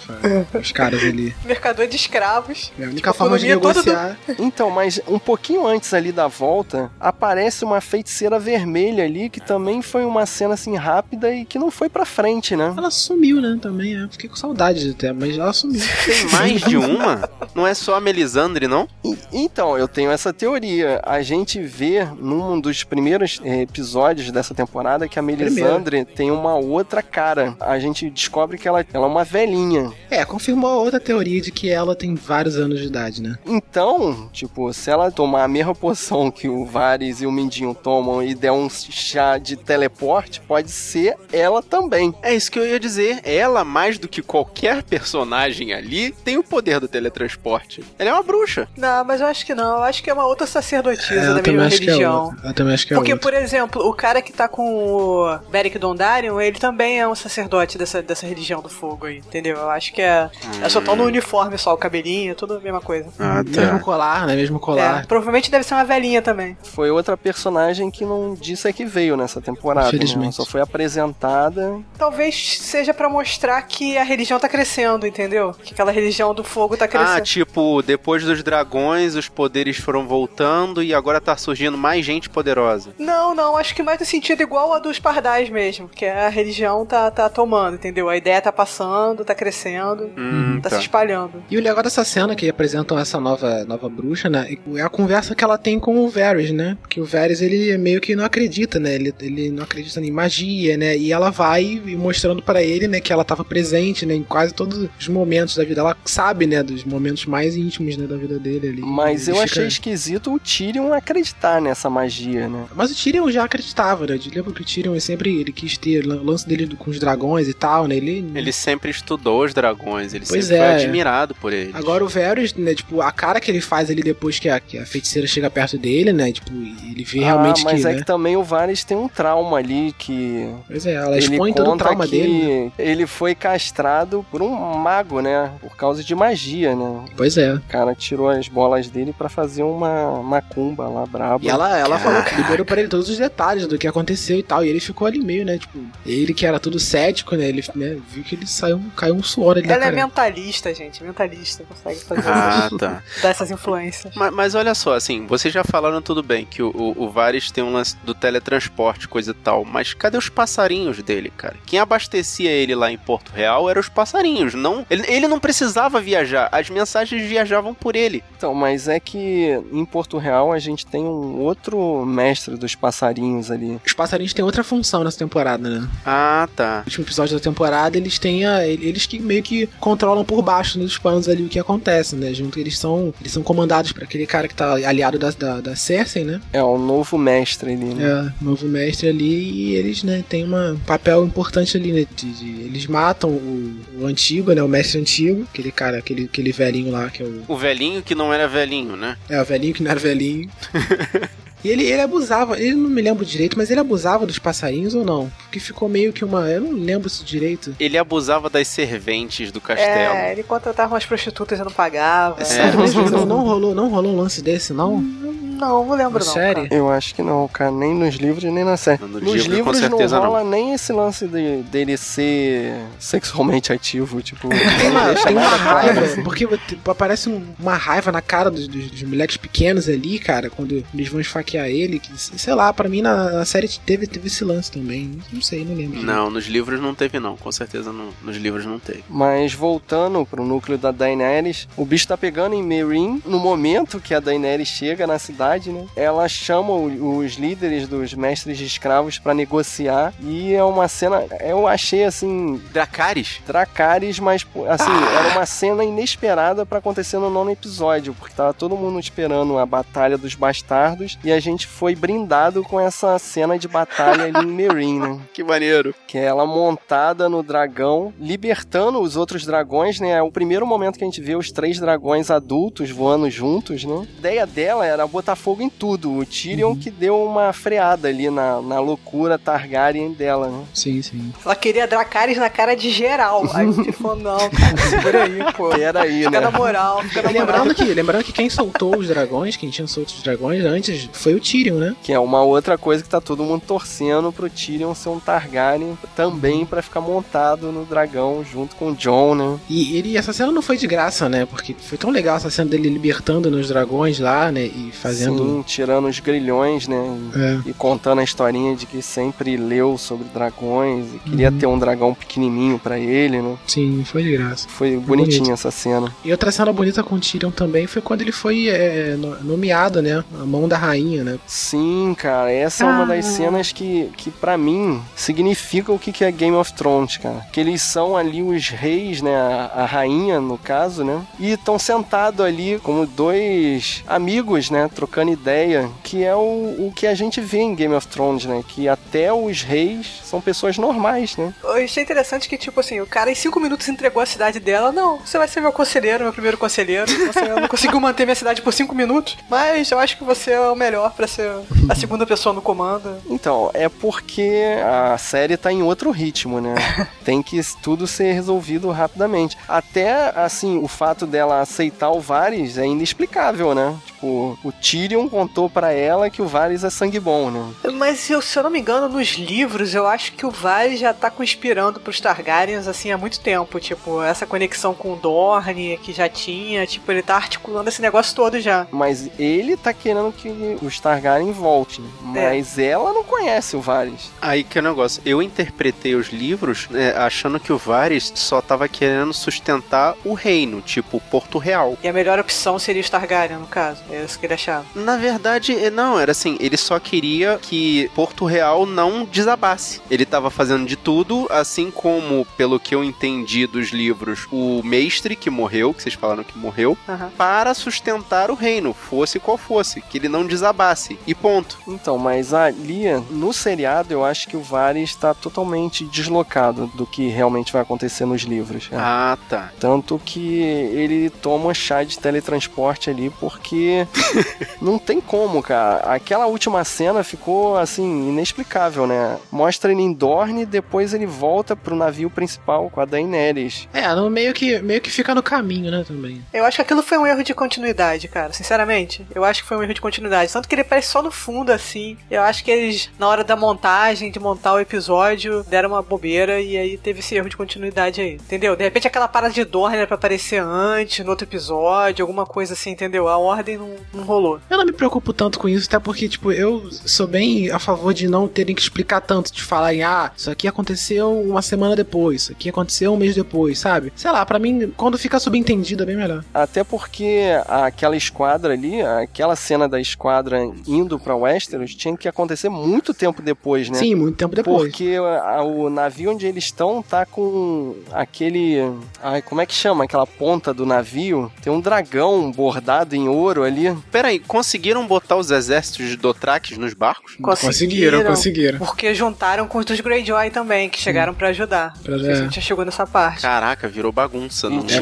[0.59, 1.33] Os caras ali.
[1.45, 2.71] Mercador de escravos.
[2.79, 4.17] É a única forma de toda do- negociar.
[4.39, 9.81] Então, mas um pouquinho antes ali da volta, aparece uma feiticeira vermelha ali, que também
[9.81, 12.73] foi uma cena assim rápida e que não foi pra frente, né?
[12.77, 13.57] Ela sumiu, né?
[13.61, 13.93] Também.
[13.93, 15.81] Eu fiquei com saudade até, mas ela sumiu.
[16.05, 17.29] Tem mais de uma?
[17.55, 18.87] Não é só a Melisandre, não?
[19.03, 21.01] E- Então, eu tenho essa teoria.
[21.03, 26.55] A gente vê num dos primeiros eh, episódios dessa temporada que a Melisandre tem uma
[26.55, 27.55] outra cara.
[27.59, 29.91] A gente descobre que ela, ela é uma velhinha.
[30.09, 33.37] É, confirmou a outra teoria de que ela tem vários anos de idade, né?
[33.45, 38.23] Então, tipo, se ela tomar a mesma poção que o Varys e o Mindinho tomam
[38.23, 42.13] e der um chá de teleporte, pode ser ela também.
[42.21, 43.19] É isso que eu ia dizer.
[43.23, 47.83] Ela, mais do que qualquer personagem ali, tem o poder do teletransporte.
[47.97, 48.67] Ela é uma bruxa.
[48.77, 49.77] Não, mas eu acho que não.
[49.77, 52.30] Eu acho que é uma outra sacerdotisa É, da mesma é religião.
[52.43, 53.31] Eu também acho que é Porque, outra.
[53.31, 57.77] por exemplo, o cara que tá com o Beric Dondarrion, ele também é um sacerdote
[57.77, 59.57] dessa, dessa religião do fogo aí, entendeu?
[59.57, 60.29] Eu acho que é,
[60.63, 63.09] é só tão no uniforme só, o cabelinho, tudo a mesma coisa.
[63.19, 64.35] Ah, Mesmo colar, né?
[64.35, 65.05] Mesmo É, colar.
[65.07, 66.57] provavelmente deve ser uma velhinha também.
[66.63, 69.87] Foi outra personagem que não disse é que veio nessa temporada.
[69.87, 69.95] Né?
[69.95, 70.23] Infelizmente.
[70.25, 71.79] Ela só foi apresentada.
[71.97, 75.53] Talvez seja pra mostrar que a religião tá crescendo, entendeu?
[75.63, 77.17] Que aquela religião do fogo tá crescendo.
[77.17, 82.20] Ah, tipo, depois dos dragões, os poderes foram voltando e agora tá surgindo mais gente
[82.29, 82.91] poderosa.
[82.97, 86.85] Não, não, acho que mais no sentido igual a dos pardais mesmo, que a religião
[86.85, 88.09] tá, tá tomando, entendeu?
[88.09, 90.75] A ideia tá passando, tá crescendo, Hum, tá, tá.
[90.75, 91.43] se espalhando.
[91.49, 94.47] E o legal dessa cena que apresentam essa nova, nova bruxa, né?
[94.75, 96.77] É a conversa que ela tem com o Varys, né?
[96.81, 98.95] Porque o Varys, ele meio que não acredita, né?
[98.95, 100.97] Ele, ele não acredita em magia, né?
[100.97, 102.99] E ela vai e mostrando pra ele, né?
[102.99, 104.13] Que ela tava presente, né?
[104.15, 105.81] Em quase todos os momentos da vida.
[105.81, 106.61] Ela sabe, né?
[106.63, 108.05] Dos momentos mais íntimos, né?
[108.07, 108.81] Da vida dele ali.
[108.81, 112.65] Mas Ele eu fica- achei esquisito o Tyrion acreditar nessa magia, né?
[112.75, 114.15] Mas o Tyrion já acreditava, né?
[114.15, 117.47] Eu lembro que o Tyrion sempre ele quis ter o lance dele com os dragões
[117.47, 117.95] e tal, né?
[117.95, 120.75] Ele, Ele sempre estudou os dragões, ele Pois sempre é.
[120.75, 121.73] foi admirado por eles.
[121.75, 124.77] Agora o Varys, né, tipo, a cara que ele faz ali depois que a, que
[124.77, 127.99] a feiticeira chega perto dele, né, tipo, ele vê realmente ah, mas que, é né,
[127.99, 130.49] que também o Varys tem um trauma ali que.
[130.67, 132.65] Pois é, ela ele expõe todo o trauma que dele.
[132.65, 132.71] né?
[132.77, 135.51] Ele foi castrado por um mago, né?
[135.61, 137.05] Por causa de magia, né?
[137.15, 137.53] Pois é.
[137.53, 141.43] O cara tirou as bolas dele pra fazer uma macumba lá braba.
[141.43, 144.43] E ela, ela falou que liberou pra ele todos os detalhes do que aconteceu e
[144.43, 144.63] tal.
[144.63, 145.57] E ele ficou ali meio, né?
[145.57, 147.45] Tipo, ele que era tudo cético, né?
[147.45, 151.63] Ele né, viu que ele saiu, caiu um suor ali Ela é mentalista, gente, mentalista,
[151.63, 153.03] consegue fazer Ah, essas, tá.
[153.21, 154.13] dar essas influências.
[154.15, 157.51] Mas, mas olha só, assim, vocês já falaram tudo bem que o, o, o Varys
[157.51, 161.55] tem um lance do teletransporte, coisa e tal, mas cadê os passarinhos dele, cara?
[161.65, 164.85] Quem abastecia ele lá em Porto Real eram os passarinhos, não?
[164.89, 168.23] Ele, ele não precisava viajar, as mensagens viajavam por ele.
[168.37, 173.49] Então, mas é que em Porto Real a gente tem um outro mestre dos passarinhos
[173.51, 173.77] ali.
[173.85, 175.87] Os passarinhos têm outra função nessa temporada, né?
[176.05, 176.77] Ah, tá.
[176.79, 180.79] No último episódio da temporada, eles têm a, eles que meio que controlam por baixo
[180.79, 182.33] nos panos ali o que acontece, né?
[182.33, 185.75] Junto eles são, eles são comandados por aquele cara que tá aliado da, da, da
[185.75, 186.41] Cersei, né?
[186.53, 188.03] É o novo mestre ali, né?
[188.03, 192.05] É, novo mestre ali e eles, né, tem um papel importante ali, né?
[192.15, 194.61] De, de- eles matam o, o antigo, né?
[194.63, 197.43] O mestre antigo, aquele cara, aquele, aquele velhinho lá que é o.
[197.47, 199.17] O velhinho que não era velhinho, né?
[199.29, 200.49] É, o velhinho que não era velhinho.
[201.63, 205.05] E ele, ele abusava, ele não me lembro direito, mas ele abusava dos passarinhos ou
[205.05, 205.31] não?
[205.43, 206.49] Porque ficou meio que uma.
[206.49, 207.75] Eu não lembro isso direito.
[207.79, 210.15] Ele abusava das serventes do castelo.
[210.15, 212.41] É, ele contratava umas prostitutas e não pagava.
[212.41, 213.01] É sério mesmo?
[213.11, 215.01] Não, não rolou, não rolou um lance desse, não?
[215.01, 215.31] Não,
[215.67, 216.33] não lembro não.
[216.33, 216.63] Sério?
[216.63, 216.75] cara.
[216.75, 219.01] Eu acho que não, cara, nem nos livros nem na série.
[219.01, 223.71] No Nos livro, com livros não certeza rola nem esse lance de, dele ser sexualmente
[223.73, 224.49] ativo, tipo.
[224.49, 226.23] Tem uma, tem uma raiva, assim.
[226.23, 230.49] porque tipo, aparece um- uma raiva na cara dos, dos- dos moleques pequenos ali, cara,
[230.49, 234.27] quando eles vão esfaquear ele, que, sei lá, pra mim na, na série teve, teve
[234.27, 235.19] esse lance também.
[235.31, 236.01] Não sei, não lembro.
[236.01, 239.03] Não, nos livros não teve não, com certeza não, nos livros não teve.
[239.09, 244.13] Mas voltando pro núcleo da Daenerys, o bicho tá pegando em Meereen no momento que
[244.13, 245.85] a Daenerys chega na cidade né?
[245.95, 251.67] Ela chama os líderes dos mestres de escravos pra negociar e é uma cena, eu
[251.67, 253.41] achei assim, Dracarys?
[253.45, 258.75] Dracarys, mas assim, era uma cena inesperada pra acontecer no nono episódio, porque tava todo
[258.75, 263.67] mundo esperando a batalha dos bastardos e a gente foi brindado com essa cena de
[263.67, 265.19] batalha ali em Meereen, né?
[265.33, 265.93] Que maneiro.
[266.07, 270.11] Que é ela montada no dragão, libertando os outros dragões, né?
[270.11, 274.07] É o primeiro momento que a gente vê os três dragões adultos voando juntos, né?
[274.15, 276.11] A ideia dela era botar fogo em tudo.
[276.17, 280.63] O Tyrion que deu uma freada ali na, na loucura Targaryen dela, né?
[280.73, 281.33] Sim, sim.
[281.43, 283.49] Ela queria Dracarys na cara de geral.
[283.53, 285.69] Aí o Tyrion falou, não, cara, segura aí, pô.
[285.81, 286.39] Pera aí, Fica né?
[286.39, 287.47] na moral, fica na E moral.
[287.63, 291.33] lembrando que, lembrando que quem soltou os dragões, quem tinha solto os dragões antes, foi
[291.33, 291.95] o Tyrion, né?
[292.03, 295.97] Que é uma outra coisa que tá todo mundo torcendo pro Tyrion ser um Targaryen
[296.15, 299.57] também pra ficar montado no dragão junto com o Jon, né?
[299.69, 301.45] E ele, essa cena não foi de graça, né?
[301.45, 304.65] Porque foi tão legal essa cena dele libertando nos dragões lá, né?
[304.65, 305.20] E fazendo.
[305.25, 307.17] Sim, tirando os grilhões, né?
[307.35, 307.69] É.
[307.69, 311.57] E contando a historinha de que sempre leu sobre dragões e queria Uhum.
[311.57, 313.55] ter um dragão pequenininho pra ele, né?
[313.67, 314.67] Sim, foi de graça.
[314.69, 315.53] Foi bonitinha bonito.
[315.53, 316.13] essa cena.
[316.23, 320.01] E outra cena bonita com o Tyrion também foi quando ele foi é, no- nomeado,
[320.01, 320.23] né?
[320.39, 321.37] A mão da rainha, né?
[321.47, 323.31] Sim, cara, essa é uma das Ah.
[323.31, 327.45] cenas que, que para mim significa o que que é Game of Thrones, cara.
[327.51, 331.21] Que eles são ali os reis, né, a, a rainha no caso, né?
[331.39, 337.07] E estão sentados ali como dois amigos, né, trocando ideia, que é o, o que
[337.07, 338.63] a gente vê em Game of Thrones, né?
[338.67, 341.53] Que até os reis são pessoas normais, né?
[341.63, 344.91] Eu achei interessante que, tipo assim, o cara em cinco minutos entregou a cidade dela.
[344.91, 347.11] Não, você vai ser meu conselheiro, meu primeiro conselheiro.
[347.11, 350.59] Você não conseguiu manter minha cidade por cinco minutos, mas eu acho que você é
[350.59, 351.51] o melhor pra ser
[351.89, 353.17] a segunda pessoa no comando.
[353.29, 356.75] Então, é porque a série tá em outro ritmo, né?
[357.23, 359.57] Tem que tudo ser resolvido rapidamente.
[359.67, 363.95] Até, assim, o fato dela aceitar o Varys é inexplicável, né?
[364.05, 364.71] Tipo, o
[365.01, 367.91] Tyrion contou pra ela que o Varys é sangue bom, né?
[367.93, 371.11] Mas eu, se eu não me engano, nos livros, eu acho que o Varys já
[371.11, 373.79] tá conspirando pros Targaryens, assim, há muito tempo.
[373.79, 378.35] Tipo, essa conexão com o Dorne, que já tinha, tipo, ele tá articulando esse negócio
[378.35, 378.85] todo já.
[378.91, 382.05] Mas ele tá querendo que os Targaryen voltem.
[382.21, 384.29] Mas ela não conhece o Varys.
[384.39, 385.21] Aí que é o negócio.
[385.25, 390.79] Eu interpretei os livros né, achando que o Varys só tava querendo sustentar o reino,
[390.81, 391.97] tipo Porto Real.
[392.03, 394.03] E a melhor opção seria os Targaryen, no caso.
[394.11, 394.85] É isso que ele achava.
[394.95, 400.01] Na verdade, eh, não, era assim, ele só queria que Porto Real não desabasse.
[400.09, 405.35] Ele tava fazendo de tudo, assim como, pelo que eu entendi dos livros, o mestre
[405.35, 407.31] que morreu, que vocês falaram que morreu, Aham.
[407.37, 411.17] para sustentar o reino, fosse qual fosse, que ele não desabasse.
[411.25, 411.77] E ponto.
[411.87, 417.27] Então, mas ali, no seriado, eu acho que o Varys tá totalmente deslocado do que
[417.27, 418.89] realmente vai acontecer nos livros.
[418.89, 418.97] né?
[418.99, 419.71] Ah, tá.
[419.79, 424.05] Tanto que ele toma chá de teletransporte ali, porque
[424.81, 425.97] não tem como, cara.
[426.13, 429.37] Aquela última cena ficou, assim, inexplicável, né?
[429.51, 433.87] Mostra ele em Dorne, depois ele volta pro navio principal com a Daenerys.
[433.93, 436.41] É, no meio que, meio que fica no caminho, né, também.
[436.53, 438.53] Eu acho que aquilo foi um erro de continuidade, cara.
[438.53, 440.51] Sinceramente, eu acho que foi um erro de continuidade.
[440.51, 442.17] Tanto que ele parece só no fundo, assim.
[442.29, 446.59] Eu acho que eles, na hora da montagem, de montar o episódio, deram uma bobeira
[446.59, 448.33] e aí teve esse erro de continuidade aí.
[448.33, 448.75] Entendeu?
[448.75, 452.73] De repente aquela parada de Dorne era pra aparecer antes, no outro episódio, alguma coisa
[452.73, 453.27] assim, entendeu?
[453.27, 454.59] A ordem não, não rolou.
[454.71, 458.13] Eu não me preocupo tanto com isso, até porque, tipo, eu sou bem a favor
[458.13, 462.43] de não terem que explicar tanto, de falarem, ah, isso aqui aconteceu uma semana depois,
[462.43, 464.13] isso aqui aconteceu um mês depois, sabe?
[464.15, 466.45] Sei lá, pra mim, quando fica subentendido é bem melhor.
[466.53, 472.69] Até porque aquela esquadra ali, aquela cena da esquadra indo pra Westeros tinha que acontecer
[472.69, 473.97] muito tempo depois, né?
[473.97, 474.83] Sim, muito tempo depois.
[474.83, 478.77] Porque o navio onde eles estão tá com aquele.
[479.21, 480.05] Ai, como é que chama?
[480.05, 481.51] Aquela ponta do navio.
[481.61, 483.93] Tem um dragão bordado em ouro ali.
[484.09, 487.35] Peraí, conseguiram botar os exércitos de Dothraques nos barcos?
[487.41, 488.77] Conseguiram, conseguiram.
[488.77, 491.93] Porque juntaram com os dos Greyjoy também, que chegaram pra ajudar.
[492.03, 493.41] Pra- a gente já chegou nessa parte.
[493.41, 494.69] Caraca, virou bagunça.
[494.69, 494.83] Não...
[494.83, 495.01] Tinha-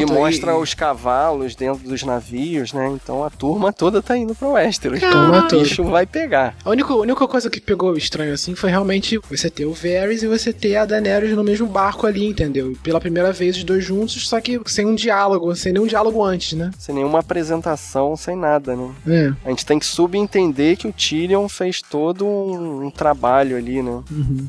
[0.00, 2.88] e mostra os cavalos dentro dos navios, né?
[2.92, 4.98] Então a turma toda tá indo pro Westeros.
[5.00, 5.62] Turma Então o toda.
[5.62, 6.56] bicho vai pegar.
[6.64, 10.22] A única, a única coisa que pegou estranho assim foi realmente você ter o Varys
[10.22, 12.76] e você ter a Daenerys no mesmo barco ali, entendeu?
[12.82, 16.54] Pela primeira vez os dois juntos, só que sem um diálogo, sem nenhum diálogo antes,
[16.58, 16.70] né?
[16.78, 18.90] Sem nenhuma apresentação, sem nada, né?
[19.06, 19.32] É.
[19.44, 24.02] A gente tem que subentender que o Tyrion fez todo um, um trabalho ali, né?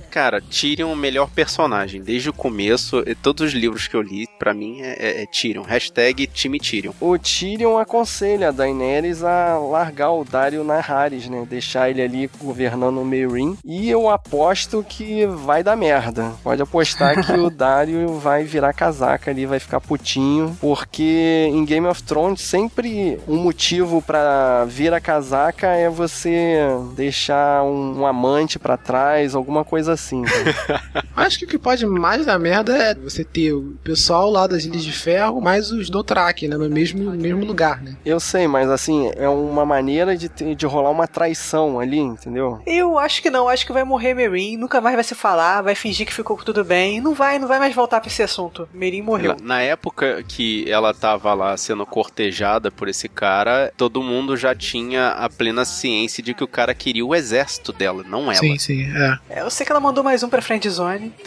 [0.09, 2.01] Cara, Tyrion o melhor personagem.
[2.01, 5.25] Desde o começo, e todos os livros que eu li, pra mim, é, é, é
[5.25, 5.63] Tyrion.
[5.63, 6.93] Hashtag time Tyrion.
[6.99, 11.45] O Tyrion aconselha a Daenerys a largar o Dario Naharis, né?
[11.49, 13.57] Deixar ele ali governando o Meereen.
[13.65, 16.33] E eu aposto que vai dar merda.
[16.43, 20.55] Pode apostar que o Dario vai virar casaca ali, vai ficar putinho.
[20.59, 26.57] Porque em Game of Thrones, sempre um motivo pra vir a casaca é você
[26.95, 30.21] deixar um, um amante pra trás, alguma coisa assim.
[30.21, 30.29] né?
[31.15, 34.65] Acho que o que pode mais dar merda é você ter o pessoal lá das
[34.65, 36.57] Ilhas de Ferro, mais os Dothraki, né?
[36.57, 37.95] No mesmo, mesmo lugar, né?
[38.05, 42.61] Eu sei, mas assim, é uma maneira de, ter- de rolar uma traição ali, entendeu?
[42.65, 45.75] Eu acho que não, acho que vai morrer Merin, nunca mais vai se falar, vai
[45.75, 48.67] fingir que ficou tudo bem, não vai, não vai mais voltar pra esse assunto.
[48.73, 49.35] Merin morreu.
[49.41, 55.09] Na época que ela tava lá sendo cortejada por esse cara, todo mundo já tinha
[55.09, 58.35] a plena ciência de que o cara queria o exército dela, não ela.
[58.35, 59.19] Sim, sim, é.
[59.29, 61.13] É, Eu sei que ela mandou mais um pra friend zone.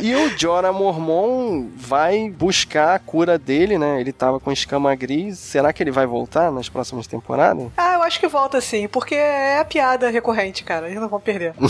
[0.00, 4.00] E o Jorah Mormon vai buscar a cura dele, né?
[4.00, 5.38] Ele tava com escama gris.
[5.38, 7.68] Será que ele vai voltar nas próximas temporadas?
[7.76, 10.88] Ah, eu acho que volta sim, porque é a piada recorrente, cara.
[10.88, 11.54] Eles não vão perder.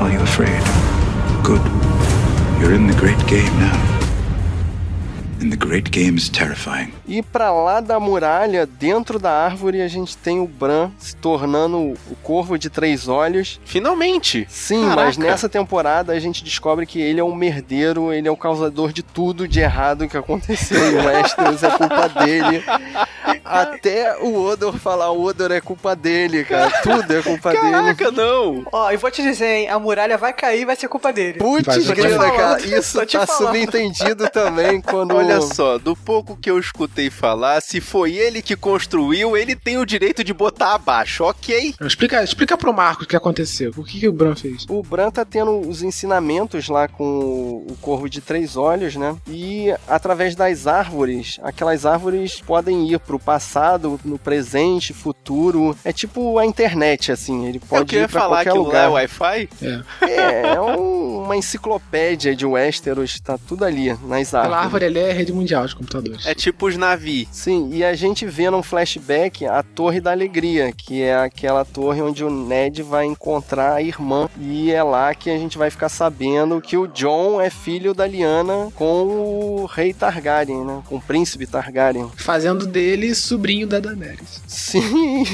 [0.00, 0.62] Are you afraid?
[1.42, 1.62] Good.
[2.60, 4.09] You're in the great game now.
[5.42, 6.92] And the great game is terrifying.
[7.08, 11.78] E pra lá da muralha, dentro da árvore, a gente tem o Bran se tornando
[11.78, 13.58] o Corvo de Três Olhos.
[13.64, 14.46] Finalmente!
[14.50, 15.02] Sim, Caraca.
[15.02, 18.92] mas nessa temporada a gente descobre que ele é um merdeiro, ele é o causador
[18.92, 22.62] de tudo de errado que aconteceu em Westeros, é culpa dele.
[23.44, 26.70] Até o Odor falar, o Odor é culpa dele, cara.
[26.82, 27.70] Tudo é culpa dele.
[27.70, 28.64] Caraca, não!
[28.72, 31.38] Ó, e vou te dizer, hein, a muralha vai cair e vai ser culpa dele.
[31.38, 32.36] Putz, grila, vai.
[32.36, 32.60] cara.
[32.66, 33.46] Isso te tá falando.
[33.54, 35.14] subentendido também quando.
[35.16, 39.78] Olha só, do pouco que eu escutei falar, se foi ele que construiu, ele tem
[39.78, 41.74] o direito de botar abaixo, ok?
[41.80, 43.72] Explica, explica pro Marcos o que aconteceu.
[43.76, 44.64] O que, que o Bran fez?
[44.68, 49.16] O Bran tá tendo os ensinamentos lá com o- o Corvo de Três Olhos, né?
[49.28, 55.76] E através das árvores, aquelas árvores podem ir pro passado, no presente, futuro.
[55.84, 57.46] É tipo a internet, assim.
[57.46, 58.90] Ele eu pode queria ir pra falar qualquer que lá é lugar.
[58.92, 59.48] Wi-Fi.
[60.02, 64.64] É, é um- uma enciclopédia de Westeros, tá tudo ali, nas Aquela árvores.
[64.64, 66.24] árvore ali é a rede mundial de computadores.
[66.26, 67.28] É tipo os navios.
[67.32, 72.00] Sim, e a gente vê num flashback a Torre da Alegria, que é aquela torre
[72.02, 74.28] onde o Ned vai encontrar a irmã.
[74.40, 78.06] E é lá que a gente vai ficar sabendo que o John é filho da
[78.06, 80.82] Lyanna com o rei Targaryen, né?
[80.88, 82.08] Com o príncipe Targaryen.
[82.16, 84.42] Fazendo dele sobrinho da Daenerys.
[84.46, 85.24] Sim,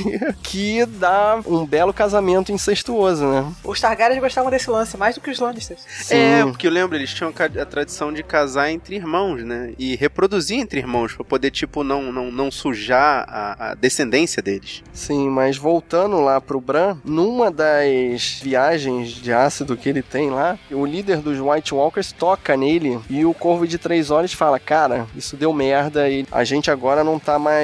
[0.43, 3.53] que dá um belo casamento incestuoso, né?
[3.65, 5.85] Os Targaryens gostavam desse lance mais do que os Lannisters.
[6.11, 9.73] É, porque eu lembro, eles tinham a tradição de casar entre irmãos, né?
[9.79, 14.83] E reproduzir entre irmãos, pra poder, tipo, não, não, não sujar a, a descendência deles.
[14.93, 20.59] Sim, mas voltando lá pro Bran, numa das viagens de ácido que ele tem lá,
[20.71, 25.07] o líder dos White Walkers toca nele e o Corvo de Três Olhos fala: Cara,
[25.17, 27.56] isso deu merda e a gente agora não tá mais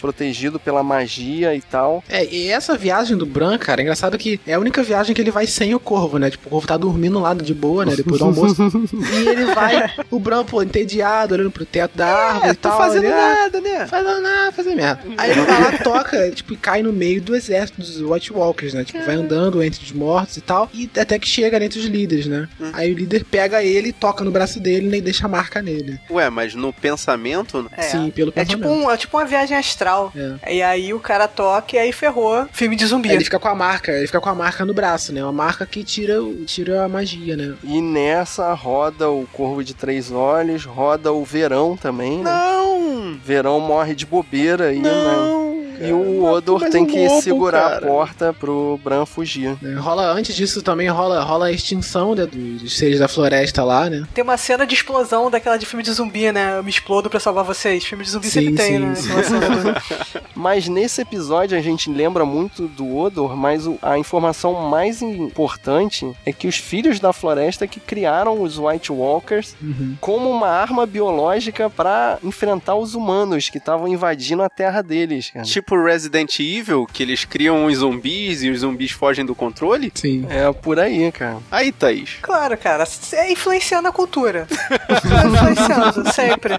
[0.00, 2.02] protegido pela magia e tal.
[2.08, 5.20] É, e essa viagem do Bran, cara, é engraçado que é a única viagem que
[5.20, 6.30] ele vai sem o Corvo, né?
[6.30, 7.94] Tipo, o Corvo tá dormindo lá de boa, né?
[7.96, 8.62] Depois do almoço.
[8.92, 12.78] e ele vai, o Bran, pô, entediado, olhando pro teto da árvore e tal.
[12.78, 13.86] fazendo ele, ah, nada, né?
[13.86, 15.02] Fazendo nada, fazendo merda.
[15.16, 18.74] Aí ele vai lá, toca, tipo, e cai no meio do exército dos White Walkers,
[18.74, 18.84] né?
[18.84, 22.26] Tipo, vai andando entre os mortos e tal, e até que chega entre os líderes,
[22.26, 22.48] né?
[22.72, 25.98] Aí o líder pega ele, toca no braço dele né, e deixa a marca nele.
[26.10, 27.68] Ué, mas no pensamento.
[27.76, 27.82] É.
[27.82, 28.86] Sim, pelo É tipo, pensamento.
[28.86, 30.12] um, é tipo uma viagem astral.
[30.44, 30.54] É.
[30.54, 32.46] E aí o cara toca e aí ferrou.
[32.52, 33.08] Filme de zumbi.
[33.08, 35.22] Aí ele fica com a marca, ele fica com a marca no braço, né?
[35.22, 37.54] Uma marca que tira, o- tira a magia, né?
[37.64, 42.30] E nessa roda o Corvo de Três Olhos, roda o Verão também, né?
[42.30, 43.18] Não!
[43.24, 44.90] Verão morre de bobeira aí, né?
[45.80, 47.76] E o Odor mais tem um que lobo, segurar cara.
[47.76, 49.56] a porta pro Bran fugir.
[49.62, 53.88] É, Rola, antes disso também rola, rola a extinção né, dos seres da floresta lá,
[53.88, 54.06] né?
[54.14, 56.58] Tem uma cena de explosão daquela de filme de zumbi, né?
[56.58, 57.84] Eu me explodo pra salvar vocês.
[57.84, 59.20] Filme de zumbi Sim, sempre tem, sim, né?
[59.20, 59.82] Aquela cena.
[60.34, 66.32] Mas nesse episódio a gente lembra muito do Odor, mas a informação mais importante é
[66.32, 69.96] que os filhos da floresta que criaram os White Walkers Uhum.
[70.00, 75.44] como uma arma biológica pra enfrentar os humanos que estavam invadindo a terra deles, cara.
[75.62, 79.92] Tipo Resident Evil, que eles criam os zumbis e os zumbis fogem do controle?
[79.94, 80.26] Sim.
[80.28, 81.38] É por aí, cara.
[81.52, 82.18] Aí, Thaís.
[82.20, 82.84] Claro, cara.
[83.12, 84.48] É influenciando a cultura.
[85.12, 86.58] Tá influenciando, sempre.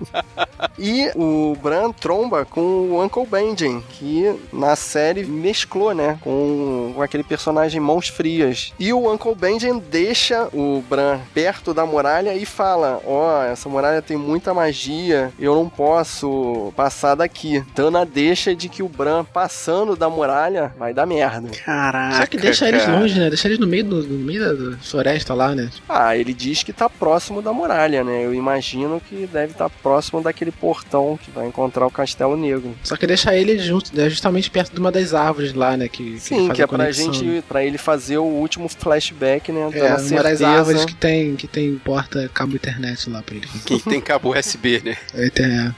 [0.77, 7.01] E o Bran tromba com o Uncle Benjen, que na série mesclou, né, com, com
[7.01, 8.73] aquele personagem Mãos Frias.
[8.79, 13.69] E o Uncle Benjen deixa o Bran perto da muralha e fala: Ó, oh, essa
[13.69, 17.63] muralha tem muita magia, eu não posso passar daqui.
[17.75, 21.49] Dando a deixa de que o Bran passando da muralha vai dar merda.
[21.65, 22.17] Caraca.
[22.17, 22.77] Só que deixa cara.
[22.77, 23.29] eles longe, né?
[23.29, 25.69] Deixa eles no meio, do, no meio da, floresta lá, né?
[25.89, 28.25] Ah, ele diz que tá próximo da muralha, né?
[28.25, 32.75] Eu imagino que deve estar tá próximo daquele portão que vai encontrar o Castelo Negro.
[32.83, 35.87] Só que deixa ele junto, né, justamente perto de uma das árvores lá, né?
[35.87, 39.69] Que, Sim, que, que é pra gente, pra ele fazer o último flashback, né?
[39.73, 43.47] É, uma das árvores que tem, que tem porta cabo internet lá pra ele.
[43.65, 44.97] Que tem cabo USB, né?
[45.13, 45.73] É, tem,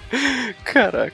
[0.64, 1.14] Caraca.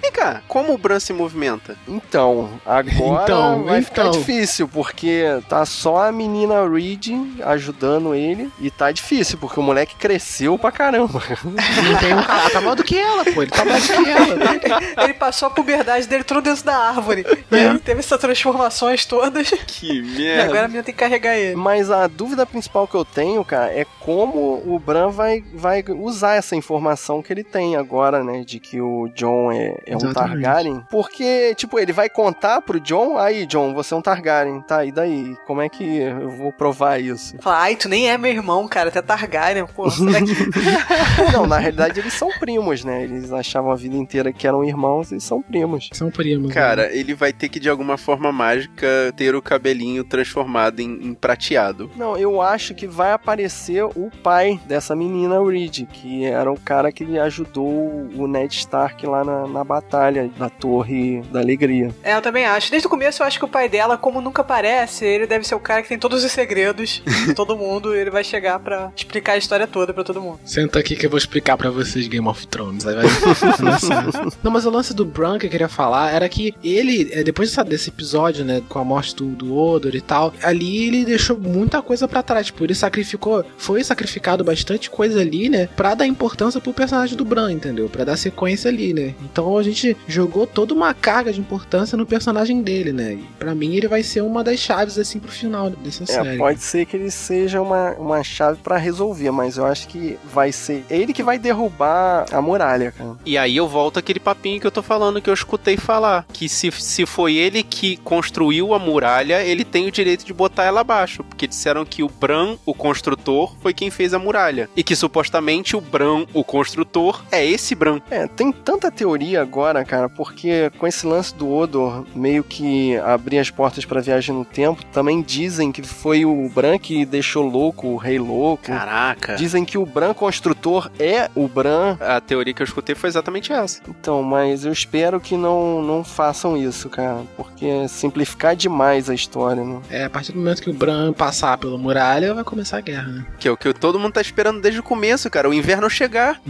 [0.00, 1.41] Vem cá, como o Bran se movimenta?
[1.86, 3.82] Então, agora então, vai então.
[3.82, 7.08] ficar difícil, porque tá só a menina Reed
[7.44, 11.22] ajudando ele e tá difícil, porque o moleque cresceu pra caramba.
[11.44, 14.10] Não tem um cara, tá maior do que ela, pô, ele tá maior do que
[14.10, 14.82] ela.
[15.04, 17.24] ele passou a puberdade dele tudo dentro da árvore.
[17.50, 19.50] E aí teve essas transformações todas.
[19.66, 20.44] Que E merda.
[20.44, 21.56] agora a menina tem que carregar ele.
[21.56, 26.34] Mas a dúvida principal que eu tenho, cara, é como o Bran vai, vai usar
[26.34, 28.42] essa informação que ele tem agora, né?
[28.44, 30.12] De que o John é, é um.
[30.12, 30.84] Targaryen.
[30.90, 31.24] Porque,
[31.56, 34.84] tipo, ele vai contar pro John, aí, John, você é um Targaryen, tá?
[34.84, 35.36] E daí?
[35.46, 37.36] Como é que eu vou provar isso?
[37.40, 39.90] Fala, ai, tu nem é meu irmão, cara, até Targaryen, pô.
[39.90, 40.32] será que-
[41.32, 43.02] Não, na realidade eles são primos, né?
[43.04, 45.88] Eles achavam a vida inteira que eram irmãos e são primos.
[45.92, 46.48] São primos.
[46.48, 46.54] né?
[46.54, 51.14] Cara, ele vai ter que de alguma forma mágica ter o cabelinho transformado em, em
[51.14, 51.90] prateado.
[51.96, 56.90] Não, eu acho que vai aparecer o pai dessa menina Reed, que era o cara
[56.92, 61.90] que ajudou o Ned Stark lá na, na batalha da Torre da Alegria.
[62.02, 62.70] É, eu também acho.
[62.70, 65.54] Desde o começo eu acho que o pai dela, como nunca aparece, ele deve ser
[65.54, 68.90] o cara que tem todos os segredos de todo mundo e ele vai chegar pra
[68.96, 70.40] explicar a história toda pra todo mundo.
[70.44, 72.86] Senta aqui que eu vou explicar pra vocês Game of Thrones.
[72.86, 73.04] Aí vai.
[74.42, 77.48] Não, mas o lance do Bran que eu queria falar era que ele, é, depois
[77.50, 81.36] dessa- desse episódio, né, com a morte do, do Odor e tal, ali ele deixou
[81.38, 82.46] muita coisa pra trás.
[82.46, 87.24] Tipo, ele sacrificou, foi sacrificado bastante coisa ali, né, pra dar importância pro personagem do
[87.24, 87.88] Bran, entendeu?
[87.88, 89.14] Pra dar sequência ali, né.
[89.22, 93.12] Então a gente jogou toda uma carga de importância no personagem dele, né.
[93.14, 96.38] E pra mim ele vai ser uma das chaves, assim, pro final dessa É, série.
[96.38, 100.50] pode ser que ele seja uma, uma chave pra resolver, mas eu acho que vai
[100.52, 103.16] ser ele que vai derrubar a muralha, cara.
[103.26, 106.24] E aí eu volto aquele papinho que eu tô falando, que eu escutei falar.
[106.32, 110.64] Que se, se foi ele que construiu a muralha, ele tem o direito de botar
[110.64, 111.22] ela abaixo.
[111.24, 114.68] Porque disseram que o Bran, o construtor, foi quem fez a muralha.
[114.74, 118.00] E que supostamente o Bran, o construtor, é esse Bran.
[118.10, 123.38] É, tem tanta teoria agora, cara, porque com esse lance do Odor meio que abrir
[123.38, 127.88] as portas pra viagem no tempo, também dizem que foi o Bran que deixou louco
[127.88, 128.64] o Rei Louco.
[128.64, 129.36] Caraca.
[129.36, 131.96] Dizem que o Bran construtor é o Bran.
[132.00, 133.80] A teoria que eu escutei foi exatamente essa.
[133.88, 139.14] Então, mas eu espero que não, não façam isso, cara, porque é simplificar demais a
[139.14, 139.80] história, né?
[139.90, 143.08] É, a partir do momento que o Bran passar pela muralha, vai começar a guerra,
[143.08, 143.26] né?
[143.38, 145.48] Que é o que todo mundo tá esperando desde o começo, cara.
[145.48, 146.40] O inverno chegar.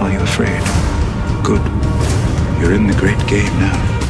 [0.00, 0.62] Are you afraid?
[1.42, 1.83] Good.
[2.64, 4.03] You're in the great game now.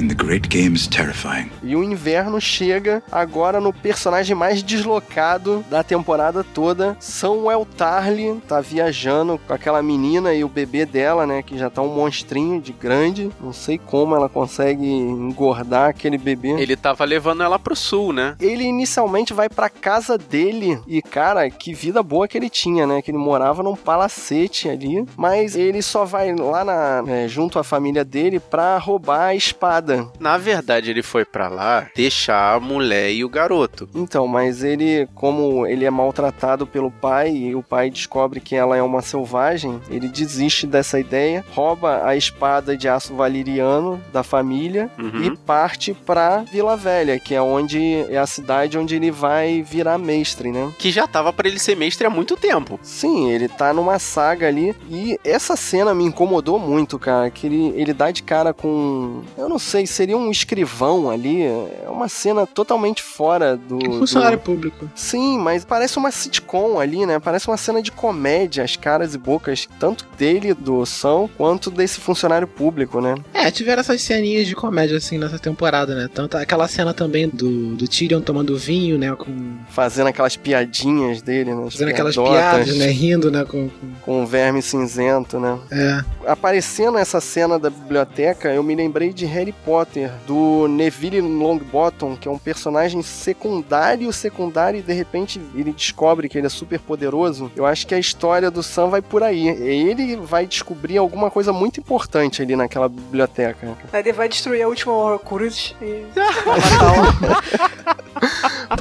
[0.00, 1.50] And the great game is terrifying.
[1.62, 6.96] E o inverno chega agora no personagem mais deslocado da temporada toda.
[6.98, 11.42] Samuel Tarly tá viajando com aquela menina e o bebê dela, né?
[11.42, 13.30] Que já tá um monstrinho de grande.
[13.40, 16.50] Não sei como ela consegue engordar aquele bebê.
[16.60, 18.34] Ele tava levando ela pro sul, né?
[18.40, 23.02] Ele inicialmente vai pra casa dele e, cara, que vida boa que ele tinha, né?
[23.02, 27.64] Que ele morava num palacete ali, mas ele só vai lá na, é, junto à
[27.64, 29.81] família dele pra roubar a espada.
[30.20, 33.88] Na verdade, ele foi pra lá deixar a mulher e o garoto.
[33.94, 38.76] Então, mas ele, como ele é maltratado pelo pai e o pai descobre que ela
[38.76, 44.90] é uma selvagem, ele desiste dessa ideia, rouba a espada de aço valeriano da família
[44.98, 45.22] Uhum.
[45.24, 47.78] e parte pra Vila Velha, que é onde
[48.08, 50.72] é a cidade onde ele vai virar mestre, né?
[50.78, 52.78] Que já tava pra ele ser mestre há muito tempo.
[52.82, 57.72] Sim, ele tá numa saga ali e essa cena me incomodou muito, cara, que ele,
[57.76, 62.46] ele dá de cara com, eu não sei, seria um escrivão ali, é uma cena
[62.46, 63.76] totalmente fora do...
[63.76, 64.42] Um funcionário do...
[64.42, 64.90] público.
[64.94, 67.18] Sim, mas parece uma sitcom ali, né?
[67.18, 72.00] Parece uma cena de comédia, as caras e bocas, tanto dele, do São, quanto desse
[72.00, 73.14] funcionário público, né?
[73.32, 76.08] É, tiveram essas ceninhas de comédia assim nessa temporada, né?
[76.12, 79.14] Tanto aquela cena também do, do Tyrion tomando vinho, né?
[79.14, 79.56] Com.
[79.70, 81.64] Fazendo aquelas piadinhas dele, né?
[81.66, 82.86] As Fazendo aquelas piadas, né?
[82.86, 83.44] Rindo, né?
[83.44, 83.92] Com, com...
[84.02, 85.58] Com o verme cinzento, né?
[85.70, 86.04] É.
[86.26, 92.28] Aparecendo essa cena da biblioteca, eu me lembrei de Harry Potter do Neville Longbottom, que
[92.28, 97.50] é um personagem secundário, secundário, e de repente ele descobre que ele é super poderoso,
[97.56, 99.48] eu acho que a história do Sam vai por aí.
[99.48, 103.76] Ele vai descobrir alguma coisa muito importante ali naquela biblioteca.
[103.92, 106.92] Aí ele vai destruir a última Horcrux e vai matar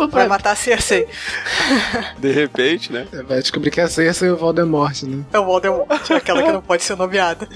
[0.04, 0.08] o...
[0.08, 1.08] Vai matar a Cersei.
[2.18, 3.08] De repente, né?
[3.28, 5.24] Vai descobrir que a Cersei é o Voldemort, né?
[5.34, 7.48] É o Voldemort, aquela que não pode ser nomeada.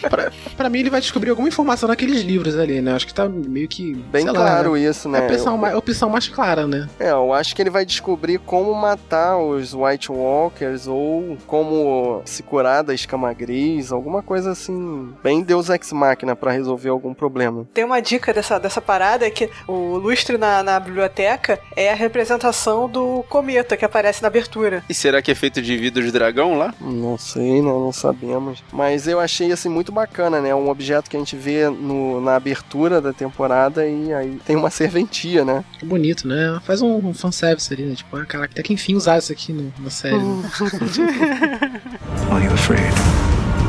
[0.00, 2.94] Pra, pra mim, ele vai descobrir alguma informação naqueles livros ali, né?
[2.94, 3.94] Acho que tá meio que.
[3.94, 4.84] Bem sei claro lá, né?
[4.84, 5.18] isso, né?
[5.18, 6.88] É a opção, Eu- mais, a opção mais clara, né?
[6.98, 12.42] É, eu acho que ele vai descobrir como matar os White Walkers ou como se
[12.42, 17.66] curar da escama gris, alguma coisa assim, bem Deus Ex Machina pra resolver algum problema.
[17.74, 21.94] Tem uma dica dessa, dessa parada é que o lustre na, na biblioteca é a
[21.94, 24.82] representação do cometa que aparece na abertura.
[24.88, 26.74] E será que é feito de vidro de dragão lá?
[26.80, 27.68] Não sei, né?
[27.68, 28.62] Não sabemos.
[28.72, 30.54] Mas eu achei assim muito bacana, né?
[30.54, 34.70] Um objeto que a gente vê no, na abertura da temporada e aí tem uma
[34.70, 35.64] serventia, né?
[35.78, 36.58] Que bonito, né?
[36.64, 37.94] Faz um, um fanservice ali, né?
[37.94, 40.16] Tipo, ah, caraca, até que enfim usar isso aqui no- na série.
[40.18, 40.42] né?
[42.30, 42.92] Are you afraid?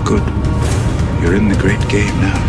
[0.05, 0.23] Good.
[1.21, 2.39] You're in the great game now.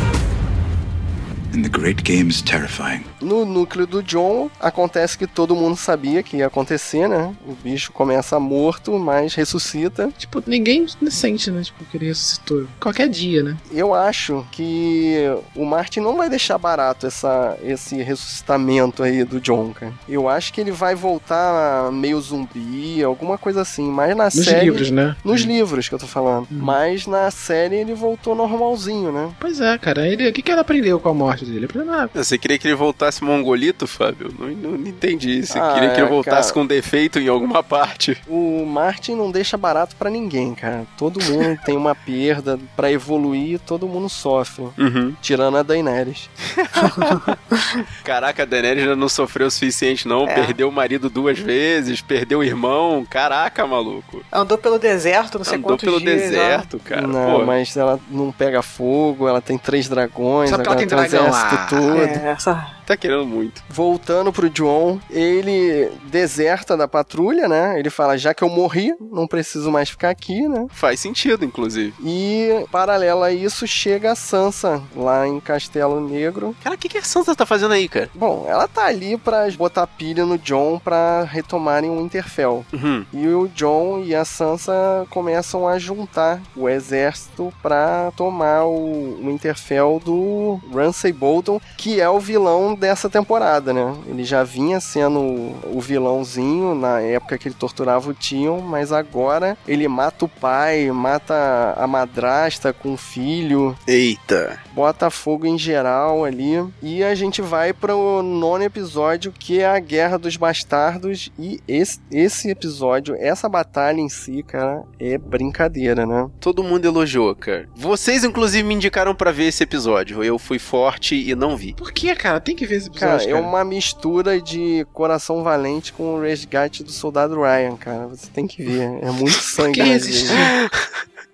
[1.54, 3.04] And the great game is terrifying.
[3.20, 7.34] No núcleo do John, acontece que todo mundo sabia que ia acontecer, né?
[7.46, 10.10] O bicho começa morto, mas ressuscita.
[10.16, 11.62] Tipo, ninguém sente, né?
[11.62, 12.66] Tipo, que ele ressuscitou.
[12.80, 13.56] Qualquer dia, né?
[13.72, 15.16] Eu acho que
[15.54, 19.92] o Martin não vai deixar barato essa, esse ressuscitamento aí do John, cara.
[20.08, 23.90] Eu acho que ele vai voltar meio zumbi, alguma coisa assim.
[23.90, 24.64] Mas na Nos série.
[24.66, 25.16] livros, né?
[25.24, 26.46] Nos livros que eu tô falando.
[26.50, 29.30] Mas na série ele voltou normalzinho, né?
[29.40, 30.06] Pois é, cara.
[30.06, 31.58] Ele, o que, que ele aprendeu com a morte dele?
[31.58, 32.10] Ele aprendeu nada.
[32.14, 34.32] Você queria que ele voltasse mongolito, Fábio?
[34.38, 35.44] Não, não, não entendi.
[35.44, 36.60] Você Ah, queria que ele é, voltasse cara.
[36.60, 38.16] com defeito em alguma parte.
[38.28, 40.84] O Martin não deixa barato pra ninguém, cara.
[40.96, 44.64] Todo mundo tem uma perda pra evoluir, todo mundo sofre.
[44.78, 45.14] Uhum.
[45.20, 46.28] Tirando a Daenerys.
[48.04, 50.28] Caraca, a Daenerys já não sofreu o suficiente, não.
[50.28, 50.34] É.
[50.34, 53.04] Perdeu o marido duas vezes, perdeu o irmão.
[53.08, 54.22] Caraca, maluco.
[54.32, 56.20] Andou pelo deserto, não sei Andou quantos pelo dias.
[56.22, 57.06] deserto, cara.
[57.06, 57.44] não, Pô.
[57.46, 61.30] mas ela não pega fogo, ela tem três dragões, Só agora ela tem tem dragão
[61.30, 61.66] lá.
[61.68, 61.96] todo.
[61.98, 62.79] É, essa...
[62.90, 63.62] Tá querendo muito.
[63.68, 67.78] Voltando pro John, ele deserta da patrulha, né?
[67.78, 70.66] Ele fala, já que eu morri, não preciso mais ficar aqui, né?
[70.70, 71.94] Faz sentido, inclusive.
[72.04, 76.52] E, paralelo a isso, chega a Sansa, lá em Castelo Negro.
[76.64, 78.10] Cara, o que, que a Sansa tá fazendo aí, cara?
[78.12, 82.66] Bom, ela tá ali pra botar pilha no John pra retomarem o Winterfell.
[82.72, 83.06] Uhum.
[83.12, 90.02] E o John e a Sansa começam a juntar o exército pra tomar o Winterfell
[90.04, 93.94] do Ramsay Bolton, que é o vilão dessa temporada, né?
[94.08, 99.56] Ele já vinha sendo o vilãozinho na época que ele torturava o Tion, mas agora
[99.68, 104.58] ele mata o pai, mata a madrasta com o filho, Eita.
[104.72, 106.64] bota fogo em geral ali.
[106.82, 111.30] E a gente vai pro nono episódio, que é a Guerra dos Bastardos.
[111.38, 116.28] E esse, esse episódio, essa batalha em si, cara, é brincadeira, né?
[116.40, 117.68] Todo mundo elogiou, cara.
[117.76, 120.24] Vocês, inclusive, me indicaram pra ver esse episódio.
[120.24, 121.74] Eu fui forte e não vi.
[121.74, 122.40] Por que, cara?
[122.40, 123.46] Tem que ver esse Cara, episódio, é cara.
[123.48, 128.06] uma mistura de Coração Valente com o resgate do Soldado Ryan, cara.
[128.06, 128.98] Você tem que ver.
[129.02, 129.80] É muito sangue.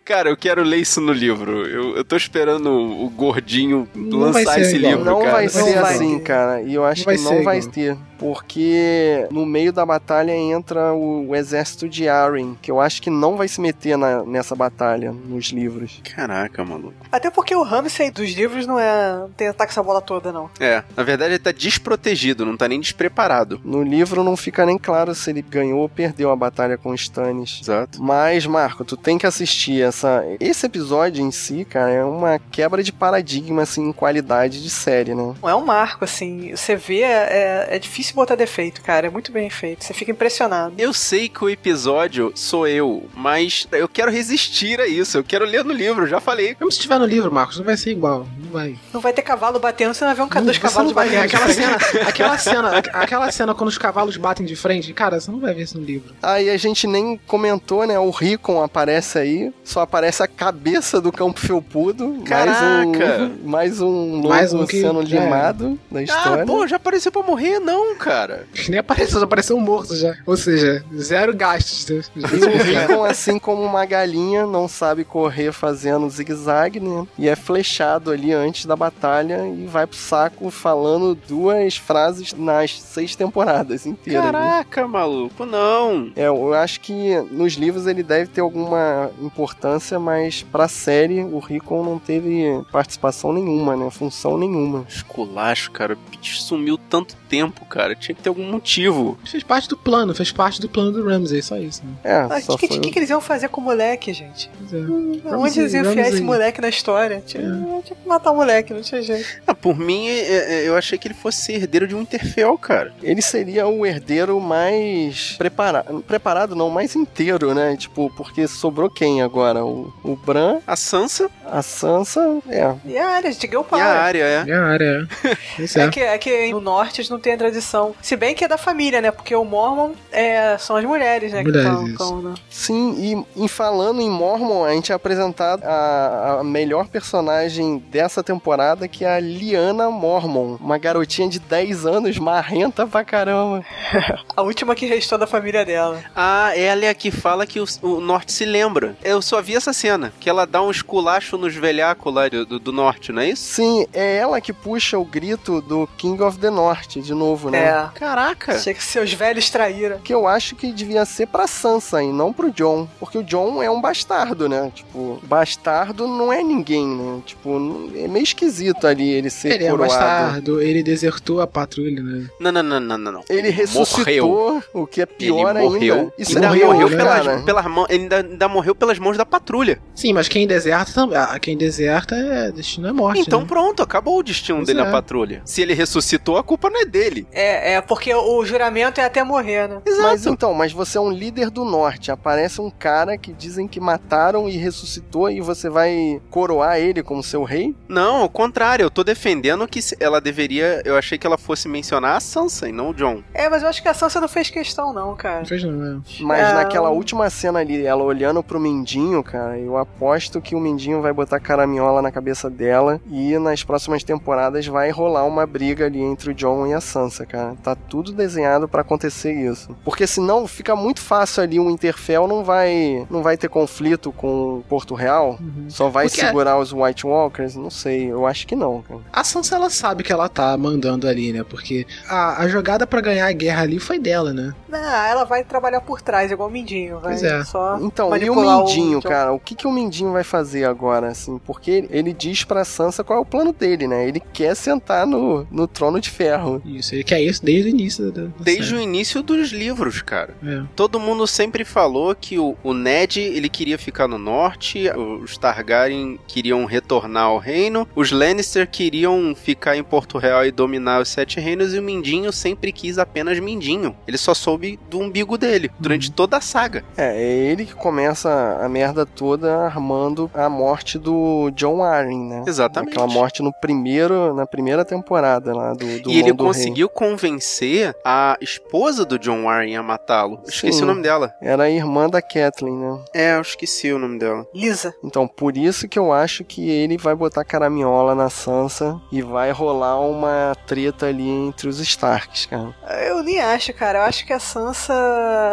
[0.05, 1.67] Cara, eu quero ler isso no livro.
[1.67, 4.93] Eu, eu tô esperando o gordinho Não lançar ser esse igual.
[4.93, 5.33] livro, Não cara.
[5.33, 6.23] vai Não ser vai assim, ter.
[6.25, 6.63] cara.
[6.63, 7.73] E eu acho Não vai que não ser vai igual.
[7.73, 7.97] ter.
[8.19, 13.11] Porque no meio da batalha entra o, o exército de Arryn, que eu acho que
[13.11, 16.01] não vai se meter na- nessa batalha nos livros.
[16.15, 16.95] Caraca, maluco.
[17.11, 19.17] Até porque o Ramsay dos livros não é.
[19.19, 20.51] não tem ataque essa bola toda, não.
[20.61, 23.61] É, na verdade ele tá desprotegido, não tá nem despreparado.
[23.65, 26.95] No livro não fica nem claro se ele ganhou ou perdeu a batalha com o
[26.95, 27.61] Stannis.
[27.63, 28.03] Exato.
[28.03, 30.25] Mas, Marco, tu tem que assistir essa.
[30.41, 35.15] Esse episódio em si, cara, é uma quebra de paradigma, assim, em qualidade de série,
[35.15, 35.35] né?
[35.43, 36.55] Não é um marco, assim.
[36.55, 39.07] Você vê, é, é difícil botar defeito, cara.
[39.07, 39.85] É muito bem feito.
[39.85, 40.75] Você fica impressionado.
[40.79, 45.19] Eu sei que o episódio sou eu, mas eu quero resistir a isso.
[45.19, 46.57] Eu quero ler no livro, já falei.
[46.59, 48.27] Mesmo se tiver no livro, Marcos, não vai ser igual.
[48.39, 48.77] Não vai.
[48.93, 51.23] Não vai ter cavalo batendo, você vai ver um Não, dois cavalos não batendo.
[51.25, 51.77] Aquela cena,
[52.07, 55.63] aquela cena, aquela cena quando os cavalos batem de frente, cara, você não vai ver
[55.63, 56.15] isso no livro.
[56.23, 57.99] Aí a gente nem comentou, né?
[57.99, 62.23] O Rickon aparece aí, só aparece a cabeça do campo felpudo.
[62.25, 63.31] Caraca!
[63.45, 65.05] Mais um, mais um lobo Mais um que- sendo é.
[65.05, 66.43] limado da história.
[66.43, 67.96] Ah, pô, já apareceu pra morrer, não.
[67.97, 68.47] Cara.
[68.69, 70.17] Nem apareceu, só apareceu morto já.
[70.27, 71.87] Ou seja, zero gastos.
[71.89, 72.03] Né?
[72.17, 77.07] E o Rickon, assim como uma galinha, não sabe correr fazendo zigue-zague, né?
[77.19, 82.79] E é flechado ali antes da batalha e vai pro saco falando duas frases nas
[82.81, 84.25] seis temporadas inteiras.
[84.25, 84.33] né?
[84.33, 86.11] Caraca, maluco, não.
[86.17, 91.39] É, eu acho que nos livros ele deve ter alguma importância, mas pra série o
[91.39, 93.91] Rickon não teve participação nenhuma, né?
[93.91, 94.85] Função nenhuma.
[94.89, 95.95] Esculacho, cara.
[95.95, 97.86] O bicho sumiu tanto tempo, cara.
[97.95, 99.19] Tinha que ter algum motivo.
[99.25, 101.83] Fez parte do plano, fez parte do plano do Ramsey, só isso.
[101.85, 101.93] Né?
[102.05, 102.79] É, Ah, só O que, foi...
[102.81, 104.51] que, que eles iam fazer com o moleque, gente?
[104.73, 104.77] É.
[104.77, 107.23] Hum, Ramsey- Onde eles iam enfiar Ramsey- esse moleque na história?
[107.25, 107.43] Tinha,
[107.85, 109.27] tinha que matar o moleque, não tinha jeito.
[109.47, 112.93] Ah, por mim, é- é- eu achei que ele fosse herdeiro de um Interfell, cara.
[113.03, 116.03] Ele seria o herdeiro mais preparado.
[116.03, 117.77] Preparado não, mais inteiro, né?
[117.77, 119.65] Tipo, porque sobrou quem agora?
[119.65, 122.75] O, o Bran, A Sansa a Sansa, é.
[122.85, 123.81] E a área, a gente ganhou o e pau.
[123.81, 124.45] a área, é.
[124.49, 125.31] É a área, é.
[125.63, 125.89] É é.
[125.89, 127.95] que, é que no norte eles não tem a tradição.
[128.03, 129.11] Se bem que é da família, né?
[129.11, 131.43] Porque o Mormon é, são as mulheres, né?
[131.43, 132.35] Mulheres, que tão, tão, né?
[132.49, 138.23] Sim, e em falando em Mormon, a gente é apresentado a, a melhor personagem dessa
[138.23, 140.57] temporada, que é a Liana Mormon.
[140.61, 143.65] Uma garotinha de 10 anos, marrenta pra caramba.
[144.37, 146.03] A última que restou da família dela.
[146.15, 148.97] Ah, ela é a que fala que o, o norte se lembra.
[149.03, 152.59] Eu só vi essa cena, que ela dá um esculacho nos velhacos lá do, do,
[152.59, 153.55] do norte, não é isso?
[153.55, 157.59] Sim, é ela que puxa o grito do King of the North, de novo, né?
[157.59, 157.89] É.
[157.99, 158.53] Caraca.
[158.55, 159.99] Achei que seus velhos traíram.
[159.99, 162.89] Que eu acho que devia ser pra Sansa e não pro John.
[162.99, 164.71] Porque o John é um bastardo, né?
[164.75, 167.21] Tipo, bastardo não é ninguém, né?
[167.25, 169.93] Tipo, é meio esquisito ali ele ser Ele é um coroado.
[169.95, 172.29] bastardo, ele desertou a patrulha, né?
[172.41, 173.13] Não, não, não, não, não.
[173.13, 173.25] não.
[173.29, 175.95] Ele ressuscitou, o que é pior ele morreu.
[175.95, 176.13] ainda.
[176.19, 177.87] Isso ainda morreu, morreu pior, pelas, pelas mãos.
[177.89, 179.81] Ele ainda, ainda morreu pelas mãos da patrulha.
[179.95, 181.19] Sim, mas quem deserta também.
[181.33, 183.21] Ah, Quem deserta é destino é morte.
[183.21, 183.47] então né?
[183.47, 184.85] pronto, acabou o destino Pois dele é.
[184.85, 185.43] na patrulha.
[185.45, 187.27] Se ele ressuscitou, a culpa não é dele.
[187.33, 189.81] É, é porque o juramento é até morrer, né?
[190.03, 192.11] Mas então, mas você é um líder do norte.
[192.11, 197.23] Aparece um cara que dizem que mataram e ressuscitou e você vai coroar ele como
[197.23, 197.75] seu rei?
[197.89, 200.83] Não, ao contrário, eu tô defendendo que ela deveria.
[200.85, 203.23] Eu achei que ela fosse mencionar a Sansa e não o John.
[203.35, 205.41] É, mas eu acho que a Sansa não fez questão, não, cara.
[205.41, 206.01] Não fez não, é.
[206.21, 210.61] Mas É, naquela última cena ali, ela olhando pro Mindinho, cara, eu aposto que o
[210.61, 215.87] Mindinho vai botar caraminhola na cabeça dela e nas próximas temporadas vai rolar uma briga
[215.87, 217.55] ali entre o John e a Sansa, cara.
[217.63, 219.75] Tá tudo desenhado pra acontecer isso.
[219.85, 224.63] Porque senão fica muito fácil ali o Interfell não vai não vai ter conflito com
[224.69, 225.39] Porto Real,
[225.69, 229.01] só vai Porque- segurar os White Walkers, não sei, eu acho que não, cara.
[229.13, 231.43] A Sansa ela sabe que ela tá mandando ali, né?
[231.49, 234.55] Porque a, a jogada pra ganhar a guerra ali foi dela, né?
[234.69, 237.01] Não, ela vai trabalhar por trás, igual o Mindinho.
[237.01, 237.43] Vai Pois é.
[237.45, 239.09] só Então, e o Mindinho, John.
[239.09, 239.33] cara?
[239.33, 241.39] O que, que o Mindinho vai fazer agora, assim?
[241.45, 244.07] Porque ele, diz pra Sansa qual é o plano dele, né?
[244.09, 246.63] Ele quer sentar no, no trono de ferro.
[246.65, 248.79] Isso, ele quer isso desde o início da, da Desde série.
[248.79, 250.35] o início dos livros, cara.
[250.45, 250.63] É.
[250.75, 254.85] Todo mundo sempre falou que o, o Ned ele queria ficar no norte,
[255.23, 261.01] os Targaryen queriam retornar ao reino, os Lannister queriam ficar em Porto Real e dominar
[261.03, 263.97] os Sete Reinos e o Mindinho sempre quis apenas Mindinho.
[264.07, 266.85] Ele só soube do umbigo dele durante toda a saga.
[266.97, 272.43] É, é ele que começa a merda toda armando a morte do John Arryn, né?
[272.47, 272.93] Exatamente.
[272.93, 276.53] Aquela morte no primeiro, na primeira temporada lá do, do e ele do Rei.
[276.53, 280.41] conseguiu convencer a esposa do John Arryn a matá-lo.
[280.47, 280.85] Esqueci Sim.
[280.85, 281.35] o nome dela.
[281.41, 282.99] Era a irmã da Kathleen, né?
[283.15, 284.47] É, eu esqueci o nome dela.
[284.55, 284.95] Lisa.
[285.05, 289.51] Então, por isso que eu acho que ele vai botar caraminhola na Sansa e vai
[289.51, 292.75] rolar uma treta ali entre os Starks, cara.
[293.07, 293.99] Eu nem acho, cara.
[294.01, 294.95] Eu acho que a Sansa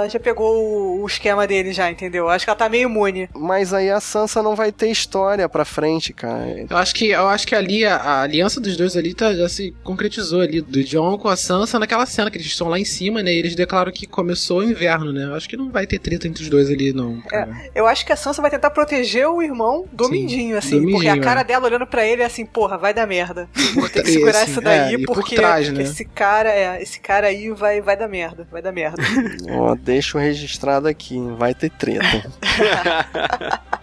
[0.09, 2.25] já pegou o- o esquema dele já, entendeu?
[2.25, 3.29] Eu acho que ela tá meio imune.
[3.35, 6.65] Mas aí a Sansa não vai ter história pra frente, cara.
[6.69, 9.47] Eu acho que eu acho que ali a, a aliança dos dois ali tá, já
[9.49, 12.86] se concretizou ali do John com a Sansa naquela cena que eles estão lá em
[12.86, 13.34] cima, né?
[13.34, 15.25] E eles declaram que começou o inverno, né?
[15.25, 17.21] Eu acho que não vai ter treta entre os dois ali não.
[17.21, 17.49] cara.
[17.73, 20.81] Eu acho que a Sansa vai tentar proteger o irmão do Sim, Mindinho, do assim.
[20.81, 21.43] porque Mindinho, a cara é.
[21.43, 23.49] dela olhando pra ele é assim, porra, vai dar merda.
[23.73, 25.84] Vou ter que E, segurar isso daí, é, e por porque trás, né?
[25.84, 28.47] esse cara, é, esse cara aí vai, vai dar merda.
[28.51, 29.01] Vai dar merda.
[29.51, 32.29] Ó, deixo registrado aqui, vai ter treta.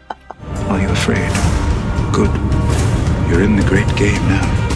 [0.71, 1.33] Are you afraid?
[2.13, 2.31] Good.
[3.29, 4.70] You're in the great game now.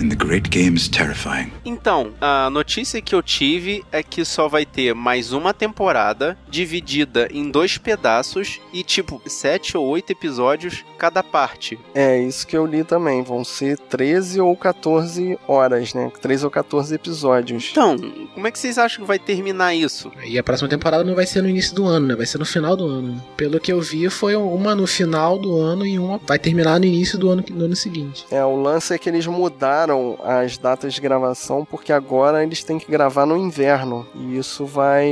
[0.00, 1.52] And the great game is terrifying.
[1.62, 7.28] Então, a notícia que eu tive é que só vai ter mais uma temporada dividida
[7.30, 11.78] em dois pedaços e tipo sete ou oito episódios cada parte.
[11.94, 13.22] É, isso que eu li também.
[13.22, 16.10] Vão ser 13 ou 14 horas, né?
[16.20, 17.68] 13 ou 14 episódios.
[17.70, 17.96] Então,
[18.32, 20.10] como é que vocês acham que vai terminar isso?
[20.24, 22.16] E a próxima temporada não vai ser no início do ano, né?
[22.16, 23.22] Vai ser no final do ano.
[23.36, 26.86] Pelo que eu vi, foi uma no final do ano e uma vai terminar no
[26.86, 28.24] início do ano, do ano seguinte.
[28.30, 32.62] É, o lance é que eles mudaram mudaram as datas de gravação porque agora eles
[32.62, 35.10] têm que gravar no inverno e isso vai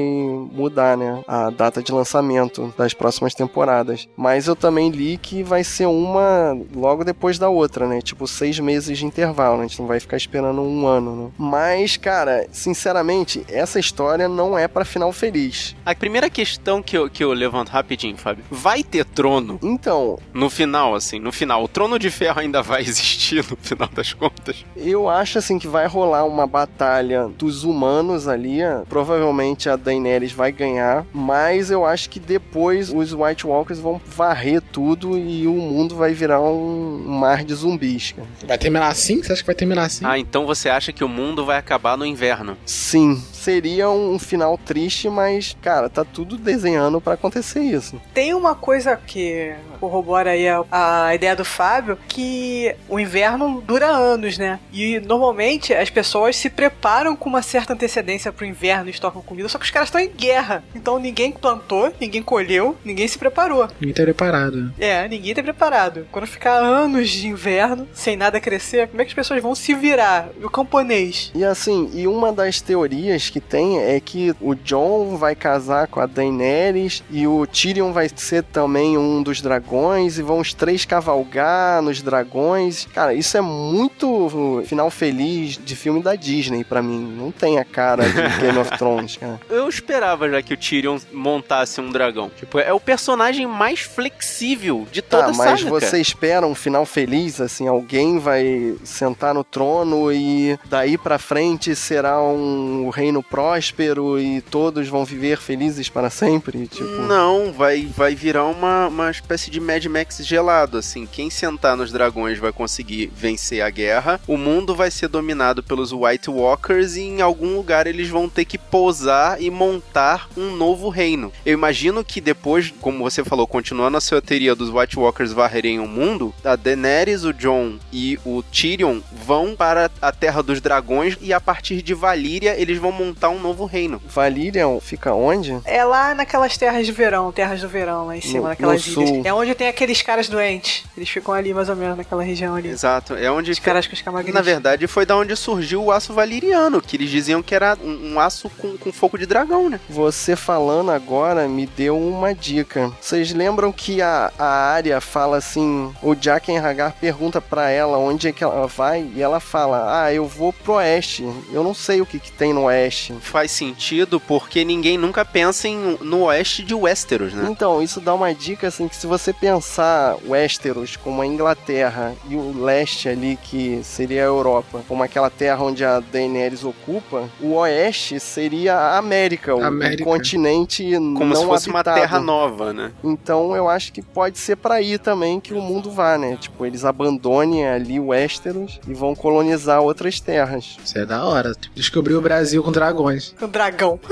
[0.53, 4.09] mudar, né, a data de lançamento das próximas temporadas.
[4.17, 8.01] Mas eu também li que vai ser uma logo depois da outra, né?
[8.01, 9.65] Tipo seis meses de intervalo, né?
[9.65, 11.31] a gente não vai ficar esperando um ano, né?
[11.39, 15.75] Mas, cara, sinceramente, essa história não é para final feliz.
[15.85, 19.59] A primeira questão que eu, que eu levanto rapidinho, Fábio, vai ter trono?
[19.63, 23.89] Então, no final, assim, no final, o trono de ferro ainda vai existir no final
[23.89, 24.65] das contas?
[24.77, 28.59] Eu acho assim que vai rolar uma batalha dos humanos ali.
[28.89, 34.61] Provavelmente a Daenerys vai ganhar, mas eu acho que depois os White Walkers vão varrer
[34.61, 38.13] tudo e o mundo vai virar um mar de zumbis.
[38.13, 38.29] Cara.
[38.47, 39.23] Vai terminar assim?
[39.23, 40.05] Você acha que vai terminar assim?
[40.07, 42.57] Ah, então você acha que o mundo vai acabar no inverno?
[42.65, 47.99] Sim, seria um final triste, mas, cara, tá tudo desenhando para acontecer isso.
[48.13, 53.87] Tem uma coisa que corrobora aí a, a, ideia do Fábio, que o inverno dura
[53.87, 54.59] anos, né?
[54.73, 59.49] E normalmente as pessoas se preparam com uma certa antecedência pro inverno e estocam comida,
[59.49, 60.63] só que os caras estão em guerra.
[60.75, 63.69] Então ninguém plantou, ninguém colheu, ninguém se preparou.
[63.81, 64.75] Ninguém tá preparado.
[64.79, 66.07] É, ninguém tá preparado.
[66.13, 69.73] Quando ficar anos de inverno, sem nada crescer, como é que as pessoas vão se
[69.75, 70.29] virar?
[70.43, 71.33] O camponês.
[71.35, 76.01] E assim, e uma das teorias que tem é que o John vai casar com
[76.01, 80.85] a Daenerys e o Tyrion vai ser também um dos dragões e vão os três
[80.85, 82.87] cavalgar nos dragões.
[82.93, 86.99] Cara, isso é muito final feliz de filme da Disney para mim.
[87.17, 89.41] Não tem a cara de Game of Thrones, cara.
[89.49, 92.31] Eu esperava já que o Tyrion montasse um dragão.
[92.37, 95.99] Tipo, é o personagem mais flexível de toda tá, a mas saga, você cara.
[95.99, 102.21] espera um final feliz, assim, alguém vai sentar no trono e daí para frente será
[102.23, 106.89] um reino próspero e todos vão viver felizes para sempre, tipo...
[107.03, 111.07] Não, vai, vai virar uma, uma espécie de Mad Max gelado, assim.
[111.07, 114.21] Quem sentar nos dragões vai conseguir vencer a guerra.
[114.27, 118.45] O mundo vai ser dominado pelos White Walkers e em algum lugar eles vão ter
[118.45, 121.33] que pousar e montar um novo reino.
[121.45, 125.79] Eu imagino que depois, como você falou, continuando a sua teoria dos White Walkers varrerem
[125.79, 131.17] o mundo, a Daenerys, o Jon e o Tyrion vão para a Terra dos Dragões
[131.21, 134.01] e a partir de Valíria eles vão montar um novo reino.
[134.09, 135.59] Valíria fica onde?
[135.65, 138.93] É lá naquelas terras de verão, terras do verão, lá em cima, No- naquelas no
[139.03, 139.09] ilhas.
[139.09, 139.23] sul.
[139.25, 140.85] É onde tem aqueles caras doentes.
[140.97, 142.69] Eles ficam ali mais ou menos naquela região ali.
[142.69, 144.35] Exato, é onde Os caras com os camagris.
[144.35, 148.15] Na verdade, foi da onde surgiu o aço valiriano, que eles diziam que era um,
[148.15, 149.81] um aço com, com fogo de dragão, né?
[149.89, 152.91] Você falando agora me deu uma dica.
[153.01, 158.29] Vocês lembram que a, a área fala assim, o Jaqen Hagar pergunta pra ela onde
[158.29, 161.23] é que ela vai e ela fala: "Ah, eu vou pro oeste.
[161.53, 162.98] Eu não sei o que que tem no oeste".
[163.21, 167.49] Faz sentido porque ninguém nunca pensa em, no oeste de Westeros, né?
[167.51, 172.35] Então, isso dá uma dica assim que se você pensar Westeros como a Inglaterra e
[172.35, 177.55] o leste ali que seria a Europa, como aquela terra onde a Daenerys ocupa, o
[177.55, 180.05] oeste seria a América, o, América.
[180.05, 182.01] continente Como não se fosse uma habitado.
[182.01, 182.93] terra nova, né?
[183.03, 186.37] Então eu acho que pode ser pra aí também que o mundo vá, né?
[186.41, 190.77] Tipo, eles abandonem ali o Westeros e vão colonizar outras terras.
[190.85, 191.53] Isso é da hora.
[191.75, 193.35] Descobrir o Brasil com dragões.
[193.41, 194.01] O dragão.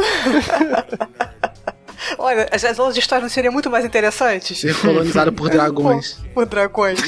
[2.18, 4.58] Olha, as, as outras histórias não seriam muito mais interessantes?
[4.58, 6.18] Ser colonizado por dragões.
[6.34, 6.98] Por dragões.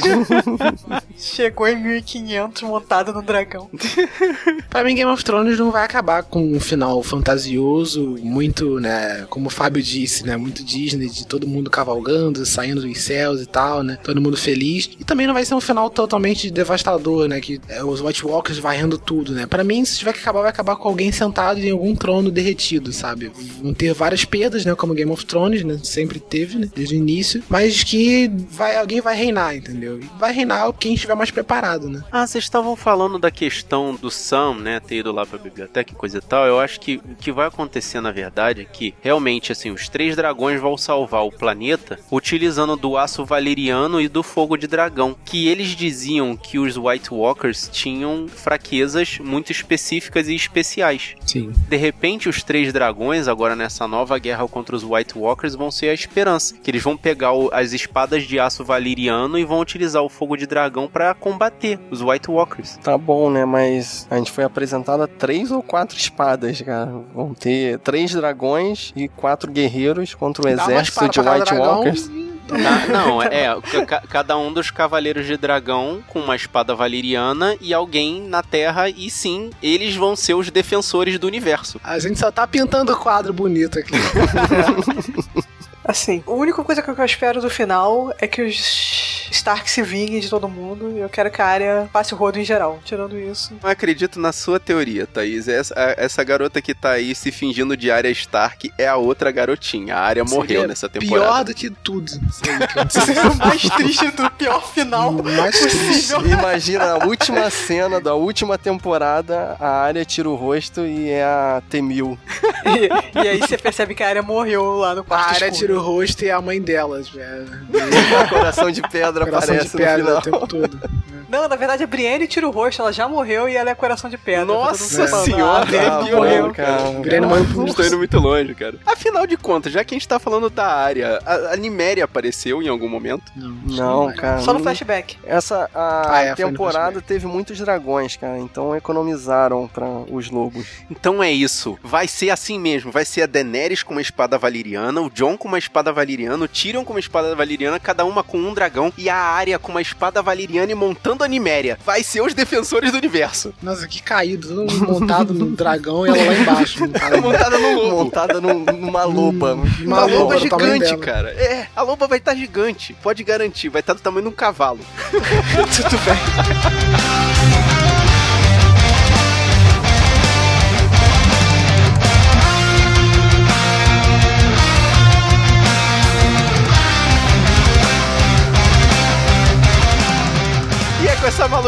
[1.16, 3.70] Chegou em 1500 montado no dragão.
[4.70, 9.26] Pra mim, Game of Thrones não vai acabar com um final fantasioso, muito, né?
[9.28, 10.36] Como o Fábio disse, né?
[10.36, 13.99] Muito Disney, de todo mundo cavalgando, saindo dos céus e tal, né?
[14.03, 14.90] Todo mundo feliz.
[14.99, 17.40] E também não vai ser um final totalmente devastador, né?
[17.40, 19.46] Que é, os White Walkers varrendo tudo, né?
[19.46, 22.92] Pra mim, se tiver que acabar, vai acabar com alguém sentado em algum trono derretido,
[22.92, 23.30] sabe?
[23.62, 24.74] Vão ter várias perdas, né?
[24.74, 25.78] Como Game of Thrones, né?
[25.82, 26.68] Sempre teve, né?
[26.74, 27.43] Desde o início.
[27.49, 30.01] Mas que vai, alguém vai reinar, entendeu?
[30.01, 32.03] E vai reinar quem estiver mais preparado, né?
[32.11, 35.97] Ah, vocês estavam falando da questão do Sam, né, ter ido lá pra biblioteca e
[35.97, 36.47] coisa e tal.
[36.47, 40.16] Eu acho que o que vai acontecer, na verdade, é que realmente, assim, os três
[40.16, 45.16] dragões vão salvar o planeta utilizando do aço valeriano e do fogo de dragão.
[45.24, 51.14] Que eles diziam que os White Walkers tinham fraquezas muito específicas e especiais.
[51.26, 51.53] Sim.
[51.68, 55.88] De repente, os três dragões, agora nessa nova guerra contra os White Walkers, vão ser
[55.88, 56.54] a esperança.
[56.62, 60.36] Que eles vão pegar o- as espadas de aço valeriano e vão utilizar o fogo
[60.36, 62.76] de dragão pra combater os White Walkers.
[62.82, 63.44] Tá bom, né?
[63.44, 66.90] Mas a gente foi apresentada três ou quatro espadas, cara.
[67.14, 72.10] Vão ter três dragões e quatro guerreiros contra o Dá exército de White Walkers.
[72.49, 72.86] Tá?
[72.92, 73.46] Não, é,
[73.86, 78.88] ca- cada um dos cavaleiros de dragão com uma espada valeriana e alguém na Terra,
[78.88, 81.80] e sim, eles vão ser os defensores do universo.
[81.84, 83.92] A gente só tá pintando o quadro bonito aqui.
[85.89, 90.20] Assim, a única coisa que eu espero do final é que os Stark se vingue
[90.20, 92.78] de todo mundo e eu quero que a área passe o rodo em geral.
[92.84, 93.55] Tirando isso.
[93.62, 95.49] Não acredito na sua teoria, Thaís.
[95.49, 99.30] Essa, a- essa garota que tá aí se fingindo de Arya Stark é a outra
[99.30, 99.97] garotinha.
[99.97, 101.24] A Arya morreu Seria nessa temporada.
[101.26, 102.11] Pior do que tudo.
[102.91, 106.12] Seria o mais triste do pior final Mais triste.
[106.30, 111.62] Imagina a última cena da última temporada, a área tira o rosto e é a
[111.70, 112.18] Temil.
[112.68, 115.77] E, e aí você percebe que a área morreu lá no A quarto área escuro.
[115.78, 117.46] O rosto e a mãe delas, velho.
[118.28, 120.40] Coração de pedra Coração aparece de pedra no o final.
[120.40, 120.90] tempo todo.
[121.28, 124.08] Não, na verdade a Brienne tira o rosto, ela já morreu e ela é coração
[124.08, 124.46] de pedra.
[124.46, 125.66] Nossa mundo falando, senhora,
[125.98, 126.52] ah, que morreu.
[126.54, 126.90] cara.
[127.00, 128.76] Brienne morreu Estou indo muito longe, cara.
[128.86, 132.62] Afinal de contas, já que a gente tá falando da área, a, a Niméria apareceu
[132.62, 133.30] em algum momento?
[133.36, 134.38] Não, cara.
[134.40, 135.18] Só no não- flashback.
[135.22, 138.38] Essa a Ah, é, temporada teve muitos dragões, cara.
[138.38, 140.66] Então economizaram pra os lobos.
[140.90, 141.78] Então é isso.
[141.84, 142.90] Vai ser assim mesmo.
[142.90, 146.48] Vai ser a Daenerys com uma espada valeriana, o Jon com uma espada valeriana, o
[146.48, 149.82] Tyrion com uma espada valeriana, cada uma com um dragão, e a Arya com uma
[149.82, 151.78] espada valeriana e montando a Niméria.
[151.84, 153.54] Vai ser os defensores do universo.
[153.62, 154.48] Nossa, que caído.
[154.48, 156.80] Todo mundo montado no dragão e ela lá embaixo.
[157.20, 157.58] montada.
[157.58, 157.90] No lobo.
[158.04, 159.54] Montada num- numa loba.
[159.54, 161.30] Uma loba loba gigante, cara.
[161.30, 162.94] É, a loba vai estar gigante.
[163.02, 164.80] Pode garantir, vai estar do tamanho de um cavalo.
[165.10, 167.77] Tudo bem.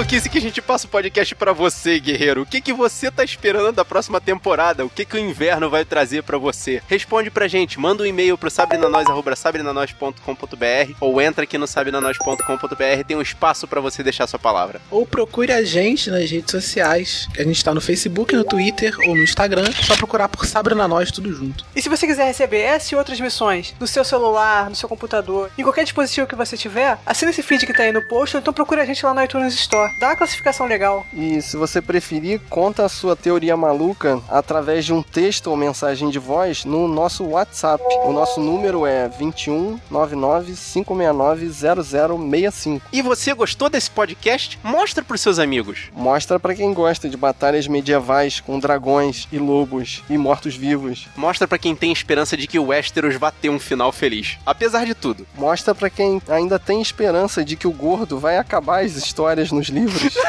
[0.01, 2.41] Maluquice que a gente passa o podcast pra você, guerreiro.
[2.41, 4.83] O que que você tá esperando da próxima temporada?
[4.83, 6.83] O que que o inverno vai trazer pra você?
[6.89, 13.21] Responde pra gente, manda um e-mail pro sabrenanois@sabrenanois.com.br ou entra aqui no sabrenanois.com.br, tem um
[13.21, 14.81] espaço pra você deixar sua palavra.
[14.91, 17.29] Ou procure a gente nas redes sociais.
[17.39, 19.71] A gente tá no Facebook, no Twitter ou no Instagram.
[19.83, 21.67] Só procurar por Sabrina Nós, tudo junto.
[21.77, 25.51] E se você quiser receber essa e outras missões no seu celular, no seu computador,
[25.59, 28.41] em qualquer dispositivo que você tiver, assina esse feed que tá aí no post, ou
[28.41, 29.90] então procura a gente lá no iTunes Store.
[29.99, 31.07] Dá uma classificação legal.
[31.13, 36.11] E se você preferir, conta a sua teoria maluca através de um texto ou mensagem
[36.11, 37.83] de voz no nosso WhatsApp.
[38.05, 42.87] O nosso número é 21 99 569 0065.
[42.93, 44.59] E você gostou desse podcast?
[44.63, 45.91] Mostra pros seus amigos.
[45.95, 51.09] Mostra pra quem gosta de batalhas medievais com dragões e lobos e mortos-vivos.
[51.17, 54.39] Mostra pra quem tem esperança de que o Westeros vá ter um final feliz.
[54.45, 55.27] Apesar de tudo.
[55.37, 59.70] Mostra pra quem ainda tem esperança de que o gordo vai acabar as histórias nos
[59.71, 60.15] livros.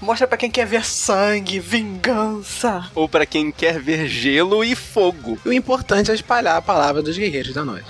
[0.00, 2.90] Mostra pra quem quer ver sangue, vingança.
[2.94, 5.38] Ou pra quem quer ver gelo e fogo.
[5.44, 7.86] E o importante é espalhar a palavra dos guerreiros da noite.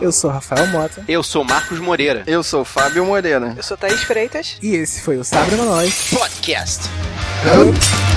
[0.00, 1.04] Eu sou Rafael Mota.
[1.06, 2.24] Eu sou Marcos Moreira.
[2.26, 3.54] Eu sou Fábio Moreira.
[3.56, 4.58] Eu sou Thaís Freitas.
[4.60, 6.10] E esse foi o Sabre Nós.
[6.10, 6.88] Podcast.
[7.44, 8.11] Podcast.